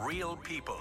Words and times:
Real 0.00 0.36
people, 0.36 0.80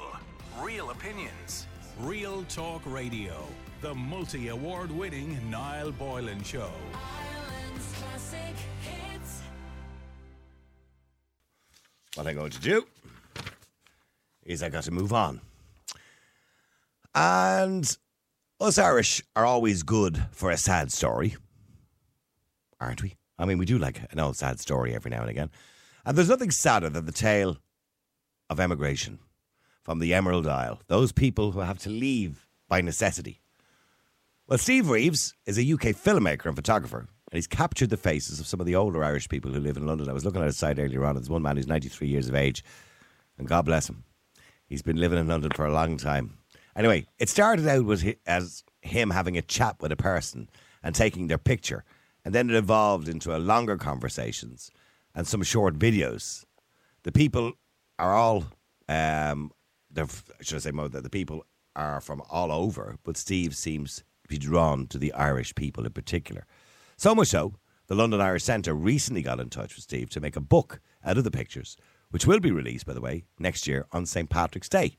real 0.62 0.92
opinions, 0.92 1.68
real 2.00 2.44
talk 2.44 2.82
radio. 2.86 3.36
The 3.82 3.94
multi 3.94 4.48
award 4.48 4.90
winning 4.92 5.38
Niall 5.52 5.92
Boylan 5.92 6.42
Show. 6.42 6.72
Ireland's 6.94 7.94
classic 7.96 8.56
hits. 8.82 9.42
What 12.16 12.28
I'm 12.28 12.36
going 12.36 12.52
to 12.52 12.62
do 12.62 12.88
is 14.46 14.64
I 14.64 14.70
got 14.70 14.84
to 14.84 14.92
move 14.92 15.12
on. 15.12 15.42
And 17.14 17.98
us 18.62 18.78
Irish 18.78 19.22
are 19.36 19.46
always 19.46 19.84
good 19.84 20.28
for 20.32 20.50
a 20.50 20.58
sad 20.58 20.94
story, 20.94 21.36
aren't 22.80 23.04
we? 23.04 23.18
I 23.38 23.44
mean, 23.44 23.58
we 23.58 23.66
do 23.66 23.80
like 23.80 24.02
an 24.14 24.20
old 24.20 24.38
sad 24.38 24.62
story 24.62 24.96
every 24.96 25.12
now 25.12 25.22
and 25.22 25.30
again. 25.30 25.50
And 26.06 26.18
there's 26.18 26.30
nothing 26.30 26.52
sadder 26.52 26.90
than 26.90 27.06
the 27.06 27.12
tale 27.12 27.58
of 28.50 28.60
emigration 28.60 29.20
from 29.84 30.00
the 30.00 30.14
Emerald 30.14 30.48
Isle, 30.48 30.82
those 30.88 31.12
people 31.12 31.52
who 31.52 31.60
have 31.60 31.80
to 31.80 31.90
leave 31.90 32.48
by 32.68 32.82
necessity. 32.82 33.42
Well, 34.48 34.58
Steve 34.58 34.90
Reeves 34.90 35.36
is 35.46 35.58
a 35.58 35.74
UK 35.74 35.96
filmmaker 35.96 36.46
and 36.46 36.56
photographer, 36.56 37.00
and 37.00 37.38
he's 37.38 37.48
captured 37.48 37.90
the 37.90 37.98
faces 37.98 38.40
of 38.40 38.48
some 38.48 38.60
of 38.60 38.66
the 38.66 38.76
older 38.76 39.04
Irish 39.04 39.30
people 39.30 39.52
who 39.52 39.60
live 39.60 39.78
in 39.78 39.86
London. 39.86 40.10
I 40.10 40.14
was 40.14 40.26
looking 40.26 40.42
at 40.42 40.48
his 40.48 40.58
site 40.58 40.80
earlier 40.80 41.06
on. 41.06 41.16
There's 41.16 41.30
one 41.30 41.44
man 41.44 41.56
who's 41.56 41.68
93 41.68 42.08
years 42.08 42.28
of 42.28 42.36
age, 42.36 42.64
and 43.38 43.48
God 43.48 43.66
bless 43.66 43.90
him. 43.90 44.04
He's 44.66 44.82
been 44.82 44.98
living 44.98 45.20
in 45.20 45.28
London 45.28 45.52
for 45.52 45.66
a 45.66 45.72
long 45.72 45.98
time. 45.98 46.38
Anyway, 46.76 47.06
it 47.18 47.30
started 47.30 47.68
out 47.68 47.86
with 47.86 48.16
as 48.26 48.64
him 48.82 49.10
having 49.10 49.38
a 49.38 49.42
chat 49.42 49.76
with 49.82 49.92
a 49.92 49.98
person 49.98 50.50
and 50.82 50.96
taking 50.96 51.28
their 51.28 51.38
picture, 51.38 51.84
and 52.24 52.34
then 52.34 52.50
it 52.50 52.56
evolved 52.56 53.08
into 53.08 53.36
a 53.36 53.40
longer 53.40 53.78
conversations 53.78 54.72
and 55.14 55.28
some 55.28 55.44
short 55.44 55.78
videos. 55.78 56.46
The 57.04 57.12
people 57.12 57.54
are 58.00 58.16
all, 58.16 58.46
um, 58.88 59.52
they're, 59.92 60.08
should 60.42 60.56
I 60.56 60.60
say, 60.60 60.72
more 60.72 60.90
that 60.90 61.04
the 61.04 61.10
people 61.10 61.46
are 61.76 62.02
from 62.02 62.24
all 62.30 62.52
over, 62.52 62.98
but 63.04 63.18
Steve 63.18 63.56
seems 63.56 63.98
to 64.24 64.30
be 64.30 64.38
drawn 64.38 64.88
to 64.88 64.98
the 64.98 65.14
Irish 65.14 65.54
people 65.54 65.86
in 65.86 65.92
particular. 65.92 66.46
So 66.98 67.14
much 67.14 67.28
so, 67.28 67.54
the 67.88 67.96
London 67.96 68.22
Irish 68.22 68.44
Centre 68.44 68.74
recently 68.74 69.22
got 69.22 69.40
in 69.40 69.50
touch 69.50 69.76
with 69.76 69.84
Steve 69.84 70.10
to 70.12 70.20
make 70.20 70.36
a 70.36 70.42
book 70.42 70.80
out 71.04 71.18
of 71.18 71.24
the 71.24 71.32
pictures, 71.32 71.78
which 72.10 72.26
will 72.26 72.40
be 72.40 72.52
released, 72.52 72.86
by 72.86 72.94
the 72.94 73.02
way, 73.02 73.26
next 73.38 73.68
year 73.68 73.86
on 73.92 74.06
St. 74.06 74.30
Patrick's 74.30 74.70
Day. 74.70 74.98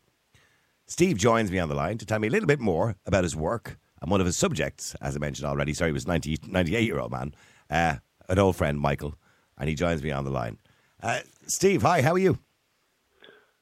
Steve 0.86 1.16
joins 1.16 1.50
me 1.50 1.58
on 1.58 1.68
the 1.68 1.74
line 1.74 1.98
to 1.98 2.06
tell 2.06 2.18
me 2.18 2.28
a 2.28 2.30
little 2.30 2.48
bit 2.48 2.60
more 2.60 2.96
about 3.06 3.22
his 3.22 3.36
work 3.36 3.78
and 4.02 4.10
one 4.10 4.20
of 4.20 4.26
his 4.26 4.36
subjects, 4.36 4.96
as 5.00 5.14
I 5.14 5.20
mentioned 5.20 5.46
already. 5.46 5.72
Sorry, 5.72 5.90
he 5.90 5.92
was 5.92 6.06
90, 6.06 6.38
98 6.48 6.82
year 6.82 6.98
old 6.98 7.12
man, 7.12 7.34
uh, 7.70 7.96
an 8.28 8.38
old 8.38 8.56
friend, 8.56 8.80
Michael, 8.80 9.14
and 9.56 9.68
he 9.68 9.74
joins 9.74 10.02
me 10.02 10.10
on 10.10 10.24
the 10.24 10.30
line. 10.30 10.58
Uh, 11.02 11.20
Steve, 11.46 11.82
hi, 11.82 12.02
how 12.02 12.12
are 12.12 12.18
you? 12.18 12.38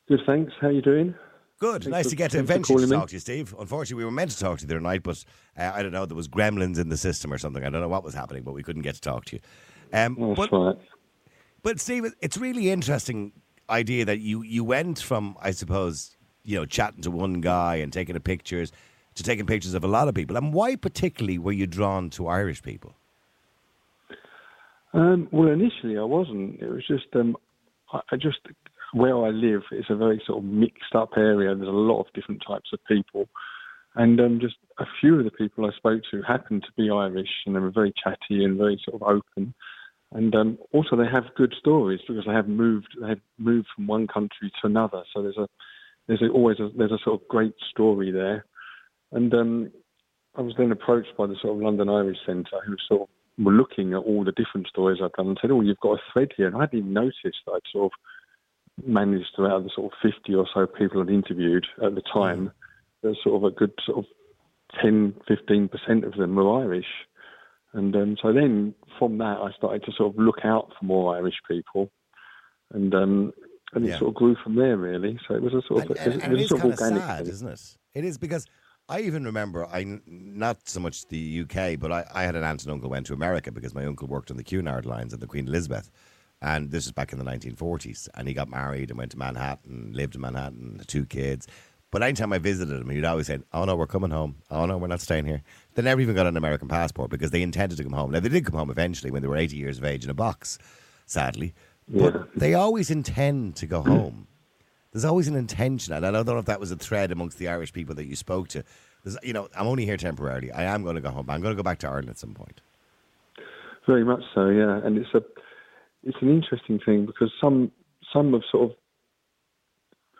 Good, 0.09 0.20
thanks. 0.27 0.53
How 0.61 0.69
are 0.69 0.73
you 0.73 0.83
doing? 0.83 1.14
Good. 1.59 1.83
Thanks 1.84 1.87
nice 1.89 2.05
for- 2.06 2.11
to 2.11 2.17
get 2.17 2.31
to 2.33 2.39
eventually 2.39 2.87
me. 2.87 2.92
talk 2.92 3.09
to 3.09 3.14
you, 3.14 3.20
Steve. 3.20 3.55
Unfortunately, 3.59 4.01
we 4.01 4.05
were 4.05 4.11
meant 4.12 4.31
to 4.31 4.39
talk 4.39 4.59
to 4.59 4.62
you 4.62 4.69
the 4.69 4.75
other 4.75 4.81
night, 4.81 5.03
but 5.03 5.25
uh, 5.59 5.73
I 5.75 5.83
don't 5.83 5.92
know, 5.92 6.06
there 6.06 6.17
was 6.17 6.28
gremlins 6.28 6.78
in 6.78 6.89
the 6.89 6.97
system 6.97 7.33
or 7.33 7.39
something. 7.39 7.64
I 7.64 7.69
don't 7.70 7.81
know 7.81 7.89
what 7.89 8.05
was 8.05 8.14
happening, 8.14 8.42
but 8.45 8.53
we 8.55 8.62
couldn't 8.62 8.83
get 8.83 8.95
to 8.95 9.01
talk 9.01 9.25
to 9.27 9.36
you. 9.36 9.42
Um, 9.92 10.17
That's 10.19 10.36
but, 10.36 10.53
right. 10.53 10.77
but 11.62 11.81
Steve, 11.81 12.06
it's 12.20 12.39
really 12.39 12.70
interesting 12.70 13.33
idea 13.69 14.05
that 14.05 14.20
you 14.20 14.42
you 14.42 14.64
went 14.64 14.98
from, 15.01 15.36
I 15.42 15.51
suppose, 15.51 16.17
you 16.45 16.56
know, 16.56 16.64
chatting 16.64 17.03
to 17.03 17.11
one 17.11 17.41
guy 17.41 17.77
and 17.77 17.92
taking 17.92 18.14
the 18.14 18.20
pictures 18.20 18.73
to 19.17 19.23
taking 19.23 19.45
pictures 19.47 19.75
of 19.75 19.83
a 19.83 19.89
lot 19.89 20.06
of 20.09 20.14
people. 20.14 20.36
And 20.36 20.55
why 20.55 20.77
particularly 20.77 21.39
were 21.39 21.53
you 21.53 21.67
drawn 21.67 22.09
to 22.11 22.29
Irish 22.29 22.62
people? 22.62 22.95
Um, 24.95 25.29
well, 25.33 25.48
initially 25.51 25.98
I 25.98 26.05
wasn't. 26.05 26.61
It 26.61 26.69
was 26.70 26.86
just 26.86 27.06
um, 27.14 27.36
I, 27.92 28.01
I 28.12 28.17
just 28.17 28.39
where 28.92 29.17
I 29.17 29.31
live 29.31 29.62
is 29.72 29.86
a 29.89 29.97
very 29.97 30.22
sort 30.27 30.39
of 30.39 30.44
mixed 30.44 30.94
up 30.94 31.11
area. 31.17 31.55
There's 31.55 31.69
a 31.69 31.72
lot 31.72 32.00
of 32.00 32.12
different 32.14 32.42
types 32.47 32.70
of 32.72 32.84
people, 32.86 33.28
and 33.95 34.20
um, 34.20 34.39
just 34.41 34.56
a 34.78 34.84
few 35.00 35.19
of 35.19 35.25
the 35.25 35.30
people 35.30 35.67
I 35.67 35.77
spoke 35.77 36.03
to 36.11 36.22
happened 36.22 36.62
to 36.64 36.72
be 36.77 36.91
Irish, 36.91 37.28
and 37.47 37.55
they 37.55 37.61
were 37.61 37.70
very 37.70 37.92
chatty 38.03 38.45
and 38.45 38.58
very 38.58 38.80
sort 38.85 39.02
of 39.02 39.08
open. 39.08 39.55
And 40.13 40.35
um, 40.35 40.58
also, 40.73 40.96
they 40.96 41.08
have 41.11 41.35
good 41.36 41.55
stories 41.58 42.01
because 42.08 42.24
they 42.27 42.33
have 42.33 42.48
moved. 42.48 42.96
They 43.01 43.08
have 43.08 43.20
moved 43.36 43.68
from 43.74 43.86
one 43.86 44.07
country 44.07 44.51
to 44.61 44.67
another. 44.67 45.02
So 45.13 45.23
there's 45.23 45.36
a 45.36 45.48
there's 46.07 46.23
a, 46.23 46.29
always 46.29 46.58
a, 46.61 46.70
there's 46.77 46.92
a 46.92 46.98
sort 47.05 47.20
of 47.20 47.29
great 47.29 47.55
story 47.70 48.11
there. 48.11 48.46
And 49.13 49.33
um, 49.34 49.70
I 50.36 50.40
was 50.40 50.55
then 50.57 50.73
approached 50.73 51.17
by 51.17 51.27
the 51.27 51.36
sort 51.42 51.57
of 51.57 51.63
London 51.63 51.89
Irish 51.89 52.18
Centre, 52.24 52.61
who 52.67 52.77
sort 52.89 53.02
of 53.02 53.45
were 53.45 53.52
looking 53.52 53.92
at 53.92 53.98
all 53.98 54.24
the 54.24 54.33
different 54.33 54.67
stories 54.68 54.98
I've 55.02 55.13
done 55.13 55.29
and 55.29 55.39
said, 55.40 55.51
"Oh, 55.51 55.61
you've 55.61 55.80
got 55.80 55.98
a 55.98 56.02
thread 56.13 56.33
here." 56.36 56.46
And 56.46 56.57
I 56.57 56.61
hadn't 56.61 56.79
even 56.79 56.92
noticed 56.92 57.45
that 57.46 57.52
I'd 57.52 57.73
sort 57.73 57.92
of 57.92 57.98
managed 58.86 59.28
to, 59.36 59.46
out 59.46 59.58
of 59.58 59.64
the 59.64 59.70
sort 59.74 59.92
of 59.92 59.98
50 60.12 60.34
or 60.34 60.46
so 60.52 60.66
people 60.66 61.00
I'd 61.02 61.08
interviewed 61.11 61.66
at 61.84 61.94
the 61.94 62.02
time, 62.12 62.52
there's 63.02 63.18
sort 63.22 63.36
of 63.36 63.44
a 63.44 63.55
good 63.55 63.72
sort 63.84 63.98
of 63.98 64.05
10, 64.83 65.14
15% 65.28 66.06
of 66.06 66.14
them 66.14 66.34
were 66.34 66.61
Irish. 66.62 66.86
And 67.72 67.94
um, 67.96 68.16
so 68.20 68.33
then 68.33 68.74
from 68.98 69.18
that, 69.18 69.39
I 69.42 69.50
started 69.56 69.84
to 69.84 69.92
sort 69.92 70.14
of 70.14 70.20
look 70.20 70.39
out 70.44 70.70
for 70.78 70.84
more 70.84 71.16
Irish 71.16 71.36
people. 71.48 71.90
And 72.72 72.94
um, 72.94 73.33
and 73.74 73.84
it 73.84 73.89
Yeah. 73.89 73.98
sort 73.98 74.08
of 74.11 74.14
grew 74.14 74.34
from 74.42 74.56
there, 74.56 74.77
really. 74.78 75.18
So 75.28 75.34
it 75.34 75.42
was 75.42 75.52
a 75.52 75.60
sort 75.68 75.84
of, 75.84 75.90
And, 75.90 75.98
and, 75.98 76.14
it, 76.14 76.22
and 76.24 76.33
was 76.33 76.40
it 76.40 76.45
a 76.45 76.48
sort 76.48 76.60
kind 76.62 76.72
of 76.72 76.78
organic. 76.80 77.02
sad, 77.02 77.24
thing. 77.24 77.33
isn't 77.34 77.48
it? 77.48 77.77
It 77.95 78.05
is 78.05 78.16
because 78.18 78.46
I 78.89 79.00
even 79.00 79.24
remember, 79.24 79.66
I 79.66 80.00
not 80.06 80.66
so 80.66 80.80
much 80.80 81.06
the 81.08 81.42
UK, 81.42 81.78
but 81.78 81.92
I, 81.92 82.05
I 82.14 82.22
had 82.22 82.34
an 82.36 82.45
aunt 82.45 82.62
and 82.62 82.72
uncle 82.72 82.89
went 82.89 83.06
to 83.06 83.12
America 83.12 83.52
because 83.52 83.74
my 83.74 83.84
uncle 83.84 84.08
worked 84.08 84.30
on 84.30 84.39
the 84.39 84.45
Cunard 84.45 84.86
lines 84.86 85.12
at 85.12 85.20
the 85.20 85.27
Queen 85.27 85.46
Elizabeth. 85.46 85.90
And 86.41 86.71
this 86.71 86.87
was 86.87 86.93
back 86.93 87.13
in 87.13 87.19
the 87.19 87.25
1940s. 87.25 88.09
And 88.15 88.29
he 88.29 88.35
got 88.35 88.49
married 88.49 88.91
and 88.91 88.99
went 88.99 89.11
to 89.13 89.19
Manhattan, 89.19 89.93
lived 89.93 90.15
in 90.15 90.21
Manhattan, 90.21 90.77
had 90.79 90.89
two 90.89 91.05
kids. 91.05 91.49
But 91.91 92.03
anytime 92.03 92.33
I 92.33 92.39
visited 92.39 92.81
him, 92.81 92.91
he'd 92.91 93.05
always 93.05 93.29
say, 93.29 93.39
Oh 93.53 93.65
no, 93.65 93.75
we're 93.75 93.87
coming 93.87 94.11
home. 94.11 94.37
Oh 94.51 94.67
no, 94.67 94.77
we're 94.77 94.89
not 94.89 95.01
staying 95.01 95.25
here. 95.25 95.43
They 95.75 95.83
never 95.83 96.01
even 96.01 96.15
got 96.15 96.27
an 96.27 96.37
American 96.37 96.69
passport 96.69 97.11
because 97.11 97.31
they 97.31 97.43
intended 97.43 97.79
to 97.79 97.85
come 97.85 97.93
home. 97.93 98.11
Now, 98.11 98.21
they 98.21 98.29
did 98.29 98.45
come 98.45 98.59
home 98.59 98.71
eventually 98.71 99.11
when 99.11 99.23
they 99.23 99.29
were 99.29 99.37
80 99.37 99.57
years 99.57 99.79
of 99.79 99.85
age 99.85 100.05
in 100.05 100.11
a 100.11 100.15
box, 100.15 100.59
sadly. 101.07 101.55
Yeah. 101.89 102.11
But 102.11 102.35
they 102.35 102.55
always 102.55 102.91
intend 102.91 103.57
to 103.57 103.67
go 103.67 103.83
home. 103.83 104.27
There's 104.93 105.05
always 105.05 105.29
an 105.29 105.37
intention, 105.37 105.95
and 105.95 106.05
I 106.05 106.11
don't 106.11 106.27
know 106.27 106.39
if 106.39 106.47
that 106.47 106.61
was 106.61 106.70
a 106.70 106.77
thread 106.77 107.13
amongst 107.13 107.39
the 107.39 107.49
Irish 107.49 107.73
people 107.73 107.95
that 107.95 108.07
you 108.07 108.17
spoke 108.17 108.49
to. 108.49 108.65
There's, 109.05 109.17
you 109.23 109.33
know, 109.33 109.49
I'm 109.57 109.67
only 109.67 109.85
here 109.85 109.97
temporarily. 109.97 110.51
I 110.51 110.65
am 110.65 110.83
going 110.83 110.97
to 110.97 111.01
go 111.01 111.11
home. 111.11 111.29
I'm 111.31 111.41
going 111.41 111.53
to 111.53 111.57
go 111.57 111.63
back 111.63 111.79
to 111.81 111.89
Ireland 111.89 112.09
at 112.11 112.19
some 112.19 112.35
point. 112.35 112.61
Very 113.87 114.05
much 114.05 114.23
so, 114.35 114.49
yeah. 114.49 114.81
And 114.85 114.99
it's 114.99 115.13
a 115.15 115.23
it's 116.08 116.23
an 116.23 116.30
interesting 116.30 116.80
thing 116.85 117.05
because 117.07 117.30
some 117.41 117.70
some 118.13 118.33
have 118.33 118.42
sort 118.51 118.70
of 118.70 118.77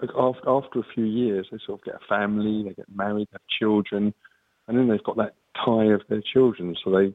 like, 0.01 0.11
after 0.17 0.49
after 0.49 0.79
a 0.81 0.95
few 0.95 1.05
years 1.05 1.47
they 1.51 1.59
sort 1.67 1.81
of 1.81 1.85
get 1.85 1.95
a 1.95 2.07
family, 2.09 2.63
they 2.63 2.75
get 2.75 2.95
married, 2.95 3.29
have 3.33 3.41
children, 3.59 4.13
and 4.67 4.79
then 4.79 4.89
they've 4.89 5.03
got 5.03 5.17
that 5.17 5.35
tie 5.65 5.87
of 5.87 6.03
their 6.09 6.23
children, 6.23 6.77
so 6.85 6.91
they 6.91 7.13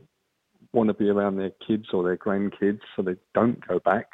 want 0.73 0.88
to 0.88 0.94
be 0.94 1.07
around 1.07 1.38
their 1.38 1.51
kids 1.66 1.85
or 1.94 2.03
their 2.03 2.17
grandkids, 2.17 2.79
so 2.95 3.03
they 3.03 3.16
don't 3.35 3.66
go 3.67 3.79
back. 3.79 4.07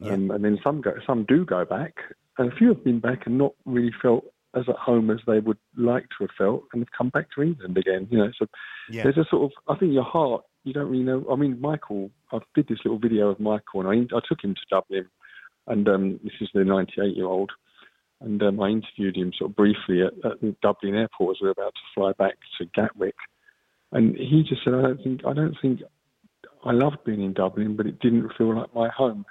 Yeah. 0.00 0.12
Um, 0.12 0.30
and 0.32 0.44
then 0.44 0.58
some 0.62 0.80
go, 0.80 0.94
some 1.06 1.24
do 1.26 1.44
go 1.44 1.64
back, 1.64 1.94
and 2.36 2.52
a 2.52 2.56
few 2.56 2.68
have 2.68 2.84
been 2.84 3.00
back 3.00 3.26
and 3.26 3.38
not 3.38 3.54
really 3.64 3.94
felt 4.02 4.24
as 4.54 4.64
at 4.68 4.76
home 4.76 5.10
as 5.10 5.18
they 5.26 5.38
would 5.38 5.58
like 5.76 6.04
to 6.08 6.24
have 6.24 6.30
felt, 6.36 6.64
and 6.72 6.82
have 6.82 6.92
come 6.96 7.10
back 7.10 7.28
to 7.36 7.42
England 7.42 7.78
again. 7.78 8.08
You 8.10 8.18
know, 8.18 8.32
so 8.36 8.46
Yeah. 8.90 9.04
there's 9.04 9.18
a 9.18 9.24
sort 9.30 9.44
of 9.44 9.74
I 9.74 9.78
think 9.78 9.92
your 9.92 10.04
heart 10.04 10.42
you 10.68 10.74
don't 10.74 10.90
really 10.90 11.02
know. 11.04 11.24
I 11.32 11.36
mean, 11.36 11.60
Michael, 11.60 12.10
I 12.32 12.38
did 12.54 12.68
this 12.68 12.78
little 12.84 12.98
video 12.98 13.28
of 13.30 13.40
Michael, 13.40 13.80
and 13.80 13.88
I, 14.12 14.16
I 14.16 14.20
took 14.28 14.42
him 14.42 14.54
to 14.54 14.60
Dublin, 14.70 15.06
and 15.66 15.88
um, 15.88 16.20
this 16.22 16.32
is 16.40 16.48
the 16.54 16.64
98 16.64 17.16
year 17.16 17.26
old, 17.26 17.50
and 18.20 18.42
um, 18.42 18.60
I 18.60 18.68
interviewed 18.68 19.16
him 19.16 19.32
sort 19.38 19.50
of 19.50 19.56
briefly 19.56 20.02
at, 20.02 20.12
at 20.30 20.40
the 20.40 20.54
Dublin 20.62 20.94
airport 20.94 21.36
as 21.36 21.40
we 21.40 21.46
were 21.48 21.52
about 21.52 21.74
to 21.74 21.80
fly 21.94 22.12
back 22.18 22.34
to 22.60 22.66
Gatwick, 22.74 23.14
and 23.92 24.16
he 24.16 24.44
just 24.48 24.62
said, 24.64 24.74
I 24.74 24.82
don't 24.82 25.02
think 25.02 25.20
I 25.26 25.32
don't 25.32 25.56
think 25.62 25.80
I 26.64 26.72
loved 26.72 26.98
being 27.04 27.22
in 27.22 27.32
Dublin, 27.32 27.76
but 27.76 27.86
it 27.86 27.98
didn't 28.00 28.30
feel 28.36 28.54
like 28.56 28.74
my 28.74 28.88
home. 28.88 29.24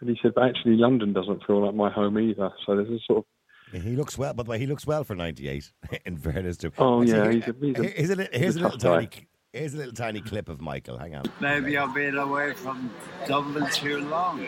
And 0.00 0.08
he 0.08 0.16
said, 0.22 0.32
but 0.34 0.44
actually 0.44 0.76
London 0.76 1.12
doesn't 1.12 1.44
feel 1.44 1.66
like 1.66 1.74
my 1.74 1.90
home 1.90 2.18
either. 2.18 2.50
So 2.64 2.76
there's 2.76 2.88
a 2.88 2.98
sort 3.04 3.26
of 3.74 3.82
He 3.82 3.96
looks 3.96 4.16
well, 4.16 4.32
by 4.32 4.44
the 4.44 4.50
way, 4.50 4.58
he 4.60 4.66
looks 4.66 4.86
well 4.86 5.02
for 5.02 5.16
98, 5.16 5.72
in 6.06 6.16
fairness 6.16 6.56
to 6.58 6.68
him. 6.68 6.72
Oh, 6.78 7.02
yeah, 7.02 7.30
he's 7.32 7.42
a- 7.48 7.54
he's 7.60 7.78
a- 7.78 7.82
here's 7.82 8.10
a, 8.10 8.14
here's 8.14 8.28
a 8.32 8.38
he's 8.38 8.56
a 8.56 8.60
little 8.60 8.78
tiny, 8.78 9.06
guy. 9.06 9.26
Cl- 9.52 9.60
here's 9.60 9.74
a 9.74 9.76
little 9.76 9.92
tiny 9.92 10.20
clip 10.20 10.48
of 10.48 10.60
Michael. 10.60 10.98
Hang 10.98 11.14
on. 11.14 11.24
Maybe 11.40 11.76
I've 11.76 11.94
been 11.94 12.16
away 12.16 12.54
from 12.54 12.90
Dublin 13.26 13.68
too 13.72 13.98
long. 14.08 14.46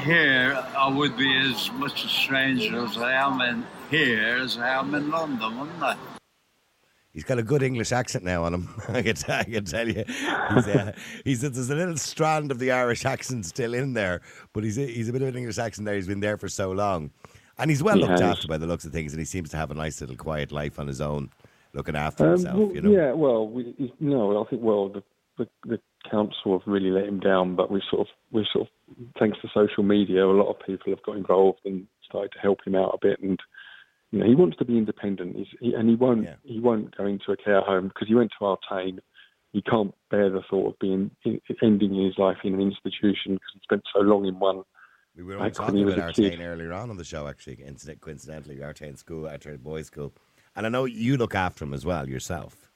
Here, 0.00 0.54
I 0.76 0.88
would 0.88 1.16
be 1.16 1.36
as 1.50 1.70
much 1.72 2.04
a 2.04 2.08
stranger 2.08 2.84
as 2.84 2.96
I 2.96 3.12
am 3.12 3.40
in 3.42 3.66
here 3.90 4.38
as 4.40 4.56
I 4.56 4.78
am 4.78 4.94
in 4.94 5.10
London, 5.10 5.58
wouldn't 5.58 5.82
I? 5.82 5.96
He's 7.12 7.22
got 7.22 7.38
a 7.38 7.42
good 7.44 7.62
English 7.62 7.92
accent 7.92 8.24
now 8.24 8.42
on 8.44 8.54
him. 8.54 8.68
I 8.88 9.02
can, 9.02 9.14
t- 9.14 9.32
I 9.32 9.44
can 9.44 9.64
tell 9.64 9.86
you. 9.86 10.04
He's, 10.06 10.66
uh, 10.68 10.92
he's, 11.24 11.40
there's 11.42 11.70
a 11.70 11.74
little 11.74 11.96
strand 11.98 12.50
of 12.50 12.58
the 12.58 12.72
Irish 12.72 13.04
accent 13.04 13.44
still 13.46 13.74
in 13.74 13.92
there, 13.92 14.20
but 14.52 14.64
he's 14.64 14.78
a, 14.78 14.86
he's 14.86 15.08
a 15.10 15.12
bit 15.12 15.22
of 15.22 15.28
an 15.28 15.36
English 15.36 15.58
accent 15.58 15.84
there. 15.84 15.94
He's 15.94 16.08
been 16.08 16.20
there 16.20 16.38
for 16.38 16.48
so 16.48 16.72
long. 16.72 17.10
And 17.58 17.70
he's 17.70 17.82
well 17.84 17.94
He 17.96 18.00
looked 18.00 18.12
has. 18.12 18.20
after 18.22 18.48
by 18.48 18.58
the 18.58 18.66
looks 18.66 18.84
of 18.84 18.90
things, 18.92 19.12
and 19.12 19.20
he 19.20 19.24
seems 19.26 19.50
to 19.50 19.56
have 19.58 19.70
a 19.70 19.74
nice 19.74 20.00
little 20.00 20.16
quiet 20.16 20.50
life 20.50 20.80
on 20.80 20.88
his 20.88 21.00
own, 21.00 21.30
looking 21.74 21.96
after 21.96 22.24
Um, 22.24 22.30
himself, 22.32 22.56
well, 22.58 22.72
you 22.74 22.80
know. 22.80 22.90
Yeah, 22.90 23.12
well, 23.12 23.48
we, 23.48 23.92
no, 24.00 24.42
I 24.42 24.48
think 24.48 24.62
well 24.62 24.88
the, 24.88 25.02
the 25.38 25.48
the 25.66 25.80
council 26.10 26.58
have 26.58 26.66
really 26.66 26.90
let 26.90 27.04
him 27.06 27.20
down, 27.20 27.56
but 27.56 27.70
we 27.70 27.82
sort 27.90 28.02
of 28.02 28.06
we 28.32 28.46
sort 28.52 28.68
of 28.68 29.06
thanks 29.18 29.38
to 29.42 29.48
social 29.52 29.82
media, 29.82 30.24
a 30.24 30.26
lot 30.26 30.50
of 30.50 30.56
people 30.66 30.92
have 30.92 31.02
got 31.02 31.16
involved 31.16 31.60
and 31.64 31.86
started 32.08 32.30
to 32.32 32.38
help 32.38 32.58
him 32.66 32.74
out 32.74 32.94
a 32.94 32.98
bit, 33.06 33.20
and 33.20 33.38
you 34.10 34.20
know 34.20 34.26
he 34.26 34.34
wants 34.34 34.56
to 34.58 34.64
be 34.64 34.78
independent. 34.78 35.36
He's, 35.36 35.46
he, 35.60 35.74
and 35.74 35.88
he 35.88 35.96
won't 35.96 36.24
Yeah. 36.24 36.36
he 36.44 36.60
won't 36.60 36.96
go 36.96 37.06
into 37.06 37.32
a 37.32 37.36
care 37.36 37.60
home 37.60 37.88
because 37.88 38.08
he 38.08 38.14
went 38.14 38.30
to 38.38 38.44
Artane. 38.44 39.00
He 39.52 39.62
can't 39.62 39.94
bear 40.10 40.30
the 40.30 40.42
thought 40.50 40.70
of 40.72 40.78
being 40.80 41.10
ending 41.62 41.94
his 41.94 42.18
life 42.18 42.38
in 42.42 42.54
an 42.54 42.60
institution 42.60 43.34
because 43.34 43.50
he 43.54 43.60
spent 43.62 43.82
so 43.94 44.00
long 44.00 44.26
in 44.26 44.38
one. 44.40 44.62
We 45.16 45.22
were 45.22 45.34
I 45.34 45.36
only 45.36 45.50
couldn't 45.52 45.66
talking 45.66 45.92
about 45.92 46.14
kid. 46.14 46.32
Artane 46.32 46.44
earlier 46.44 46.72
on 46.72 46.90
on 46.90 46.96
the 46.96 47.04
show, 47.04 47.28
actually, 47.28 47.54
incident, 47.62 48.00
coincidentally, 48.00 48.56
Artane 48.56 48.98
School, 48.98 49.24
Artane 49.26 49.62
Boys 49.62 49.86
School. 49.86 50.12
And 50.56 50.66
I 50.66 50.68
know 50.68 50.84
you 50.84 51.16
look 51.16 51.34
after 51.34 51.64
him 51.64 51.74
as 51.74 51.84
well 51.84 52.08
yourself. 52.08 52.70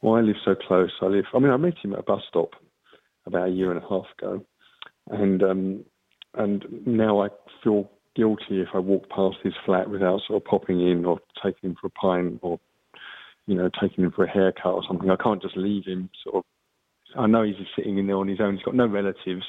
Well, 0.00 0.14
I 0.14 0.20
live 0.20 0.36
so 0.44 0.54
close. 0.54 0.92
I 1.02 1.06
live. 1.06 1.24
I 1.34 1.38
mean, 1.38 1.50
I 1.50 1.56
met 1.56 1.78
him 1.82 1.92
at 1.92 2.00
a 2.00 2.02
bus 2.02 2.22
stop 2.28 2.50
about 3.26 3.48
a 3.48 3.50
year 3.50 3.72
and 3.72 3.82
a 3.82 3.88
half 3.88 4.06
ago, 4.16 4.44
and 5.10 5.42
um, 5.42 5.84
and 6.34 6.64
now 6.86 7.22
I 7.22 7.28
feel 7.64 7.90
guilty 8.14 8.60
if 8.60 8.68
I 8.74 8.78
walk 8.78 9.08
past 9.10 9.38
his 9.42 9.54
flat 9.64 9.90
without 9.90 10.20
sort 10.26 10.42
of 10.42 10.48
popping 10.48 10.80
in 10.86 11.04
or 11.04 11.20
taking 11.42 11.70
him 11.70 11.76
for 11.80 11.88
a 11.88 11.90
pint 11.90 12.38
or 12.42 12.58
you 13.46 13.56
know 13.56 13.70
taking 13.80 14.04
him 14.04 14.12
for 14.12 14.24
a 14.24 14.30
haircut 14.30 14.72
or 14.72 14.82
something. 14.86 15.10
I 15.10 15.16
can't 15.16 15.42
just 15.42 15.56
leave 15.56 15.84
him. 15.86 16.10
Sort 16.22 16.36
of. 16.36 16.44
I 17.18 17.26
know 17.26 17.42
he's 17.42 17.56
just 17.56 17.70
sitting 17.74 17.98
in 17.98 18.06
there 18.06 18.16
on 18.16 18.28
his 18.28 18.40
own. 18.40 18.54
He's 18.56 18.64
got 18.64 18.76
no 18.76 18.86
relatives, 18.86 19.44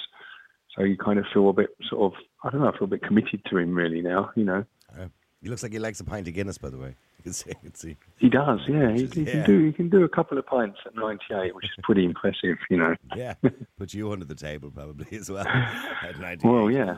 so 0.75 0.83
you 0.83 0.97
kind 0.97 1.19
of 1.19 1.25
feel 1.31 1.49
a 1.49 1.53
bit 1.53 1.69
sort 1.89 2.11
of. 2.11 2.19
I 2.43 2.49
don't 2.49 2.61
know. 2.61 2.69
I 2.69 2.77
feel 2.77 2.85
a 2.85 2.87
bit 2.87 3.03
committed 3.03 3.43
to 3.49 3.57
him 3.57 3.75
really 3.75 4.01
now. 4.01 4.31
You 4.35 4.45
know. 4.45 4.65
Uh, 4.99 5.07
he 5.41 5.49
looks 5.49 5.63
like 5.63 5.71
he 5.71 5.79
likes 5.79 5.99
a 5.99 6.03
pint 6.03 6.27
of 6.27 6.33
Guinness, 6.33 6.57
by 6.57 6.69
the 6.69 6.77
way. 6.77 6.95
You 7.17 7.23
can 7.23 7.33
see. 7.33 7.49
You 7.49 7.55
can 7.63 7.75
see. 7.75 7.97
He 8.17 8.29
does, 8.29 8.59
yeah. 8.67 8.91
He, 8.93 9.05
he 9.07 9.21
Yeah. 9.23 9.31
can 9.31 9.45
do. 9.45 9.65
He 9.65 9.71
can 9.73 9.89
do 9.89 10.03
a 10.03 10.09
couple 10.09 10.37
of 10.37 10.45
pints 10.45 10.79
at 10.85 10.95
ninety-eight, 10.95 11.53
which 11.55 11.65
is 11.65 11.71
pretty 11.83 12.05
impressive, 12.05 12.57
you 12.69 12.77
know. 12.77 12.95
Yeah, 13.15 13.33
put 13.77 13.93
you 13.93 14.11
under 14.11 14.25
the 14.25 14.35
table 14.35 14.71
probably 14.71 15.17
as 15.17 15.29
well. 15.29 15.47
At 15.47 16.19
98. 16.19 16.43
Well, 16.49 16.71
yeah. 16.71 16.95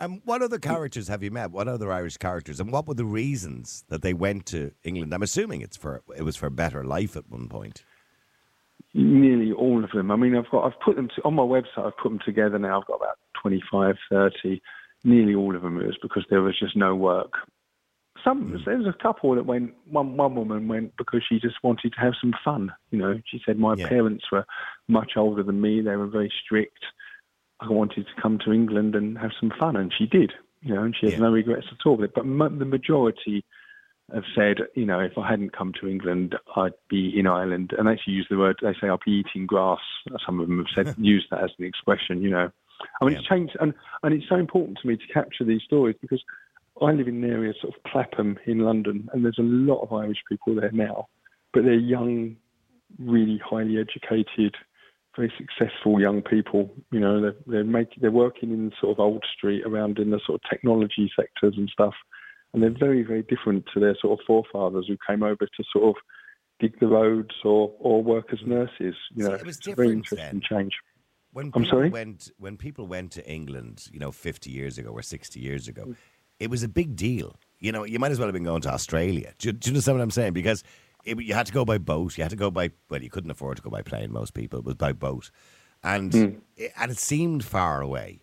Um, 0.00 0.20
what 0.24 0.42
other 0.42 0.58
characters 0.58 1.08
have 1.08 1.22
you 1.24 1.30
met? 1.30 1.50
What 1.50 1.66
other 1.66 1.90
Irish 1.92 2.18
characters? 2.18 2.60
And 2.60 2.70
what 2.70 2.86
were 2.86 2.94
the 2.94 3.04
reasons 3.04 3.84
that 3.88 4.02
they 4.02 4.14
went 4.14 4.46
to 4.46 4.70
England? 4.84 5.12
I'm 5.12 5.22
assuming 5.24 5.60
it's 5.60 5.76
for 5.76 6.02
it 6.16 6.22
was 6.22 6.36
for 6.36 6.46
a 6.46 6.50
better 6.52 6.84
life 6.84 7.16
at 7.16 7.28
one 7.28 7.48
point. 7.48 7.82
Nearly 8.94 9.52
all 9.52 9.84
of 9.84 9.90
them. 9.90 10.10
I 10.10 10.16
mean, 10.16 10.34
I've 10.36 10.48
got, 10.50 10.64
I've 10.64 10.80
put 10.80 10.96
them 10.96 11.08
to, 11.16 11.22
on 11.24 11.34
my 11.34 11.42
website. 11.42 11.86
I've 11.86 11.96
put 11.96 12.08
them 12.10 12.20
together 12.24 12.58
now. 12.58 12.80
I've 12.80 12.86
got 12.86 12.96
about 12.96 13.18
25, 13.42 13.96
30. 14.10 14.62
Nearly 15.04 15.34
all 15.34 15.54
of 15.54 15.62
them 15.62 15.80
it 15.80 15.86
was 15.86 15.98
because 16.00 16.24
there 16.30 16.42
was 16.42 16.58
just 16.58 16.76
no 16.76 16.94
work. 16.94 17.32
Some 18.28 18.62
there 18.66 18.76
was 18.76 18.86
a 18.86 19.02
couple 19.02 19.34
that 19.34 19.46
went. 19.46 19.72
One 19.90 20.16
one 20.16 20.34
woman 20.34 20.68
went 20.68 20.96
because 20.98 21.22
she 21.26 21.40
just 21.40 21.56
wanted 21.62 21.92
to 21.94 22.00
have 22.00 22.12
some 22.20 22.34
fun. 22.44 22.70
You 22.90 22.98
know, 22.98 23.20
she 23.26 23.40
said 23.46 23.58
my 23.58 23.74
Yeah. 23.74 23.88
parents 23.88 24.24
were 24.30 24.44
much 24.86 25.12
older 25.16 25.42
than 25.42 25.60
me. 25.60 25.80
They 25.80 25.96
were 25.96 26.06
very 26.06 26.30
strict. 26.44 26.84
I 27.60 27.68
wanted 27.68 28.06
to 28.06 28.20
come 28.22 28.38
to 28.44 28.52
England 28.52 28.94
and 28.94 29.16
have 29.18 29.32
some 29.40 29.50
fun, 29.58 29.76
and 29.76 29.92
she 29.96 30.06
did. 30.06 30.32
You 30.62 30.74
know, 30.74 30.82
and 30.82 30.94
she 30.94 31.06
has 31.06 31.14
Yeah. 31.14 31.20
no 31.20 31.32
regrets 31.32 31.68
at 31.72 31.86
all. 31.86 31.96
But 31.96 32.26
mo- 32.26 32.48
the 32.48 32.64
majority 32.64 33.44
have 34.12 34.24
said, 34.34 34.58
you 34.74 34.86
know, 34.86 35.00
if 35.00 35.16
I 35.18 35.28
hadn't 35.28 35.52
come 35.52 35.72
to 35.80 35.88
England, 35.88 36.34
I'd 36.56 36.72
be 36.88 37.18
in 37.18 37.26
Ireland. 37.26 37.74
And 37.76 37.86
they 37.86 37.92
actually 37.92 38.14
use 38.14 38.26
the 38.28 38.38
word, 38.38 38.56
they 38.62 38.74
say, 38.74 38.88
I'll 38.88 38.98
be 39.04 39.12
eating 39.12 39.46
grass. 39.46 39.80
Some 40.24 40.40
of 40.40 40.48
them 40.48 40.58
have 40.64 40.74
said, 40.74 40.94
use 40.98 41.26
that 41.30 41.44
as 41.44 41.50
an 41.58 41.64
expression, 41.66 42.22
you 42.22 42.30
know. 42.30 42.50
I 43.00 43.04
mean, 43.04 43.16
it's 43.16 43.26
changed, 43.26 43.56
and, 43.60 43.74
and 44.02 44.14
it's 44.14 44.28
so 44.28 44.36
important 44.36 44.78
to 44.80 44.86
me 44.88 44.96
to 44.96 45.06
capture 45.12 45.44
these 45.44 45.62
stories 45.62 45.96
because 46.00 46.22
I 46.82 46.92
live 46.92 47.08
in 47.08 47.22
an 47.24 47.30
area, 47.30 47.52
sort 47.60 47.74
of 47.74 47.82
Clapham 47.90 48.38
in 48.46 48.60
London, 48.60 49.08
and 49.12 49.24
there's 49.24 49.38
a 49.38 49.42
lot 49.42 49.82
of 49.82 49.92
Irish 49.92 50.18
people 50.28 50.54
there 50.54 50.70
now, 50.72 51.08
but 51.52 51.64
they're 51.64 51.74
young, 51.74 52.36
really 52.98 53.40
highly 53.44 53.78
educated, 53.78 54.54
very 55.16 55.32
successful 55.36 56.00
young 56.00 56.22
people. 56.22 56.70
You 56.90 57.00
know, 57.00 57.20
they're 57.20 57.34
they're 57.46 57.64
making 57.64 57.98
they're 58.00 58.10
working 58.10 58.50
in 58.52 58.72
sort 58.80 58.92
of 58.96 59.00
Old 59.00 59.24
Street 59.36 59.64
around 59.66 59.98
in 59.98 60.10
the 60.10 60.20
sort 60.26 60.40
of 60.42 60.50
technology 60.50 61.10
sectors 61.16 61.54
and 61.56 61.68
stuff, 61.70 61.94
and 62.52 62.62
they're 62.62 62.70
very 62.78 63.02
very 63.02 63.22
different 63.22 63.64
to 63.74 63.80
their 63.80 63.96
sort 64.00 64.18
of 64.18 64.24
forefathers 64.26 64.86
who 64.88 64.96
came 65.06 65.22
over 65.22 65.46
to 65.46 65.64
sort 65.72 65.84
of 65.84 65.94
dig 66.60 66.78
the 66.80 66.86
roads 66.86 67.34
or 67.44 67.72
or 67.80 68.02
work 68.02 68.32
as 68.32 68.38
nurses. 68.46 68.94
You 69.14 69.24
know, 69.24 69.34
it 69.34 69.44
was 69.46 69.58
a 69.66 69.74
very 69.74 69.90
interesting 69.92 70.40
then. 70.40 70.40
change. 70.48 70.72
When 71.32 71.46
I'm 71.54 71.62
people 71.62 71.78
sorry? 71.78 71.90
went 71.90 72.30
when 72.38 72.56
people 72.56 72.86
went 72.86 73.10
to 73.12 73.28
England, 73.30 73.86
you 73.92 73.98
know, 73.98 74.10
50 74.12 74.50
years 74.50 74.78
ago 74.78 74.90
or 74.90 75.02
60 75.02 75.38
years 75.40 75.66
Mm. 75.66 75.68
ago, 75.68 75.94
it 76.40 76.50
was 76.50 76.62
a 76.62 76.68
big 76.68 76.96
deal. 76.96 77.36
You 77.60 77.72
know, 77.72 77.84
you 77.84 77.98
might 77.98 78.12
as 78.12 78.18
well 78.18 78.28
have 78.28 78.34
been 78.34 78.44
going 78.44 78.62
to 78.62 78.72
Australia. 78.72 79.32
Do 79.38 79.48
you, 79.48 79.52
do 79.52 79.68
you 79.68 79.72
understand 79.72 79.98
what 79.98 80.02
I'm 80.04 80.10
saying? 80.10 80.32
Because 80.32 80.62
it, 81.04 81.20
you 81.20 81.34
had 81.34 81.46
to 81.46 81.52
go 81.52 81.64
by 81.64 81.78
boat. 81.78 82.16
You 82.16 82.22
had 82.24 82.30
to 82.30 82.36
go 82.36 82.50
by 82.50 82.70
well, 82.88 83.02
you 83.02 83.10
couldn't 83.10 83.30
afford 83.30 83.56
to 83.56 83.62
go 83.62 83.70
by 83.70 83.82
plane. 83.82 84.12
Most 84.12 84.34
people 84.34 84.60
it 84.60 84.64
was 84.64 84.74
by 84.76 84.92
boat, 84.92 85.30
and 85.82 86.12
Mm. 86.12 86.40
it, 86.56 86.72
and 86.78 86.90
it 86.90 86.98
seemed 86.98 87.44
far 87.44 87.80
away. 87.80 88.20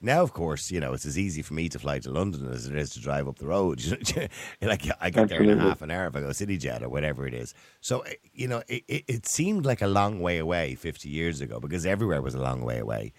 Now, 0.00 0.22
of 0.22 0.32
course, 0.34 0.70
you 0.70 0.78
know 0.78 0.92
it's 0.92 1.06
as 1.06 1.18
easy 1.18 1.40
for 1.42 1.54
me 1.54 1.68
to 1.70 1.78
fly 1.78 1.98
to 2.00 2.10
London 2.10 2.46
as 2.52 2.66
it 2.66 2.76
is 2.76 2.90
to 2.90 3.00
drive 3.00 3.26
up 3.26 3.38
the 3.38 3.46
road. 3.46 3.80
Like 4.62 4.86
I 5.00 5.10
get 5.10 5.28
there 5.28 5.42
in 5.42 5.50
a 5.50 5.56
half 5.60 5.82
an 5.82 5.90
hour 5.90 6.06
if 6.06 6.14
I 6.16 6.20
go 6.20 6.28
CityJet 6.28 6.82
or 6.82 6.88
whatever 6.88 7.26
it 7.26 7.34
is. 7.34 7.54
So 7.80 8.00
eh, 8.00 8.14
you 8.32 8.46
know, 8.46 8.62
it, 8.68 8.84
it, 8.86 9.04
it 9.08 9.26
seemed 9.26 9.64
like 9.64 9.82
a 9.82 9.86
long 9.88 10.20
way 10.20 10.38
away 10.38 10.74
50 10.76 11.08
years 11.08 11.40
ago 11.40 11.58
because 11.60 11.86
everywhere 11.86 12.20
was 12.22 12.34
a 12.34 12.40
long 12.42 12.60
way 12.62 12.78
away. 12.78 13.12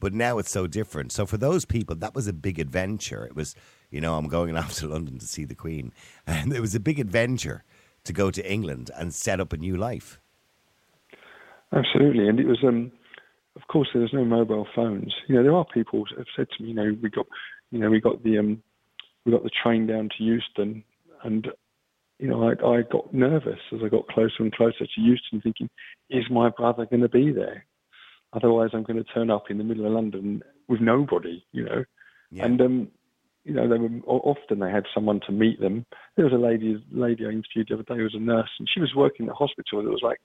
But 0.00 0.12
now 0.12 0.38
it's 0.38 0.50
so 0.50 0.66
different. 0.66 1.12
So 1.12 1.24
for 1.24 1.36
those 1.36 1.64
people, 1.64 1.94
that 1.96 2.14
was 2.14 2.26
a 2.26 2.32
big 2.32 2.58
adventure. 2.58 3.24
It 3.26 3.36
was, 3.36 3.54
you 3.94 4.00
know, 4.00 4.16
I'm 4.16 4.26
going 4.26 4.56
off 4.62 4.74
to 4.78 4.88
London 4.88 5.18
to 5.20 5.26
see 5.26 5.44
the 5.44 5.54
Queen, 5.54 5.92
and 6.26 6.52
it 6.52 6.60
was 6.60 6.74
a 6.74 6.80
big 6.80 6.98
adventure 6.98 7.62
to 8.02 8.12
go 8.12 8.30
to 8.30 8.52
England 8.52 8.90
and 8.96 9.14
set 9.14 9.38
up 9.40 9.52
a 9.52 9.56
new 9.56 9.76
life. 9.76 10.20
Absolutely, 11.72 12.28
and 12.28 12.40
it 12.40 12.46
was. 12.46 12.58
Um, 12.64 12.90
of 13.56 13.62
course, 13.68 13.88
there 13.92 14.02
was 14.02 14.12
no 14.12 14.24
mobile 14.24 14.66
phones. 14.74 15.14
You 15.28 15.36
know, 15.36 15.44
there 15.44 15.54
are 15.54 15.64
people 15.64 16.04
who 16.10 16.16
have 16.16 16.26
said 16.36 16.48
to 16.50 16.62
me, 16.62 16.70
you 16.70 16.74
know, 16.74 16.96
we 17.00 17.08
got, 17.08 17.26
you 17.70 17.78
know, 17.78 17.88
we 17.88 18.00
got 18.00 18.24
the 18.24 18.38
um, 18.38 18.62
we 19.24 19.30
got 19.30 19.44
the 19.44 19.50
train 19.62 19.86
down 19.86 20.08
to 20.18 20.24
Euston, 20.24 20.82
and 21.22 21.46
you 22.18 22.26
know, 22.28 22.48
I, 22.48 22.78
I 22.78 22.82
got 22.82 23.14
nervous 23.14 23.60
as 23.72 23.78
I 23.84 23.88
got 23.88 24.08
closer 24.08 24.40
and 24.40 24.52
closer 24.52 24.86
to 24.86 25.00
Euston, 25.00 25.40
thinking, 25.40 25.70
is 26.10 26.24
my 26.30 26.50
brother 26.50 26.84
going 26.86 27.02
to 27.02 27.08
be 27.08 27.30
there? 27.30 27.64
Otherwise, 28.32 28.70
I'm 28.72 28.82
going 28.82 28.96
to 29.02 29.12
turn 29.14 29.30
up 29.30 29.50
in 29.50 29.58
the 29.58 29.64
middle 29.64 29.86
of 29.86 29.92
London 29.92 30.42
with 30.68 30.80
nobody. 30.80 31.44
You 31.52 31.64
know, 31.64 31.84
Yeah. 32.32 32.46
and 32.46 32.60
um, 32.60 32.88
you 33.44 33.52
know, 33.52 33.68
they 33.68 33.78
were 33.78 33.88
often 34.06 34.58
they 34.58 34.70
had 34.70 34.84
someone 34.94 35.20
to 35.26 35.32
meet 35.32 35.60
them. 35.60 35.84
There 36.16 36.24
was 36.24 36.32
a 36.32 36.36
lady, 36.36 36.82
lady 36.90 37.24
I 37.24 37.28
interviewed 37.28 37.68
the 37.68 37.74
other 37.74 37.82
day 37.82 37.96
who 37.96 38.04
was 38.04 38.14
a 38.14 38.20
nurse, 38.20 38.48
and 38.58 38.68
she 38.72 38.80
was 38.80 38.94
working 38.94 39.26
at 39.26 39.32
a 39.32 39.34
hospital 39.34 39.82
that 39.82 39.90
was 39.90 40.02
like 40.02 40.18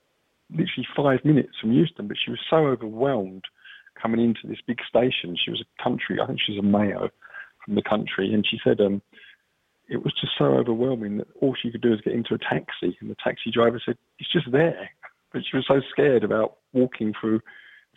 literally 0.50 0.86
five 0.96 1.24
minutes 1.24 1.52
from 1.60 1.72
Euston, 1.72 2.08
but 2.08 2.16
she 2.22 2.30
was 2.30 2.40
so 2.48 2.56
overwhelmed 2.56 3.44
coming 4.00 4.20
into 4.20 4.48
this 4.48 4.60
big 4.66 4.78
station. 4.88 5.36
She 5.36 5.50
was 5.50 5.62
a 5.62 5.82
country, 5.82 6.18
I 6.20 6.26
think 6.26 6.40
she 6.44 6.52
was 6.52 6.64
a 6.64 6.66
Mayo 6.66 7.10
from 7.64 7.74
the 7.74 7.82
country, 7.82 8.32
and 8.32 8.46
she 8.48 8.58
said 8.64 8.80
um, 8.80 9.02
it 9.88 10.02
was 10.02 10.14
just 10.18 10.32
so 10.38 10.46
overwhelming 10.46 11.18
that 11.18 11.28
all 11.40 11.54
she 11.60 11.70
could 11.70 11.82
do 11.82 11.90
was 11.90 12.00
get 12.00 12.14
into 12.14 12.34
a 12.34 12.38
taxi, 12.38 12.96
and 13.00 13.10
the 13.10 13.16
taxi 13.22 13.50
driver 13.52 13.80
said 13.84 13.98
it's 14.18 14.32
just 14.32 14.50
there. 14.50 14.90
But 15.32 15.42
she 15.48 15.56
was 15.56 15.66
so 15.68 15.80
scared 15.90 16.24
about 16.24 16.56
walking 16.72 17.12
through 17.20 17.40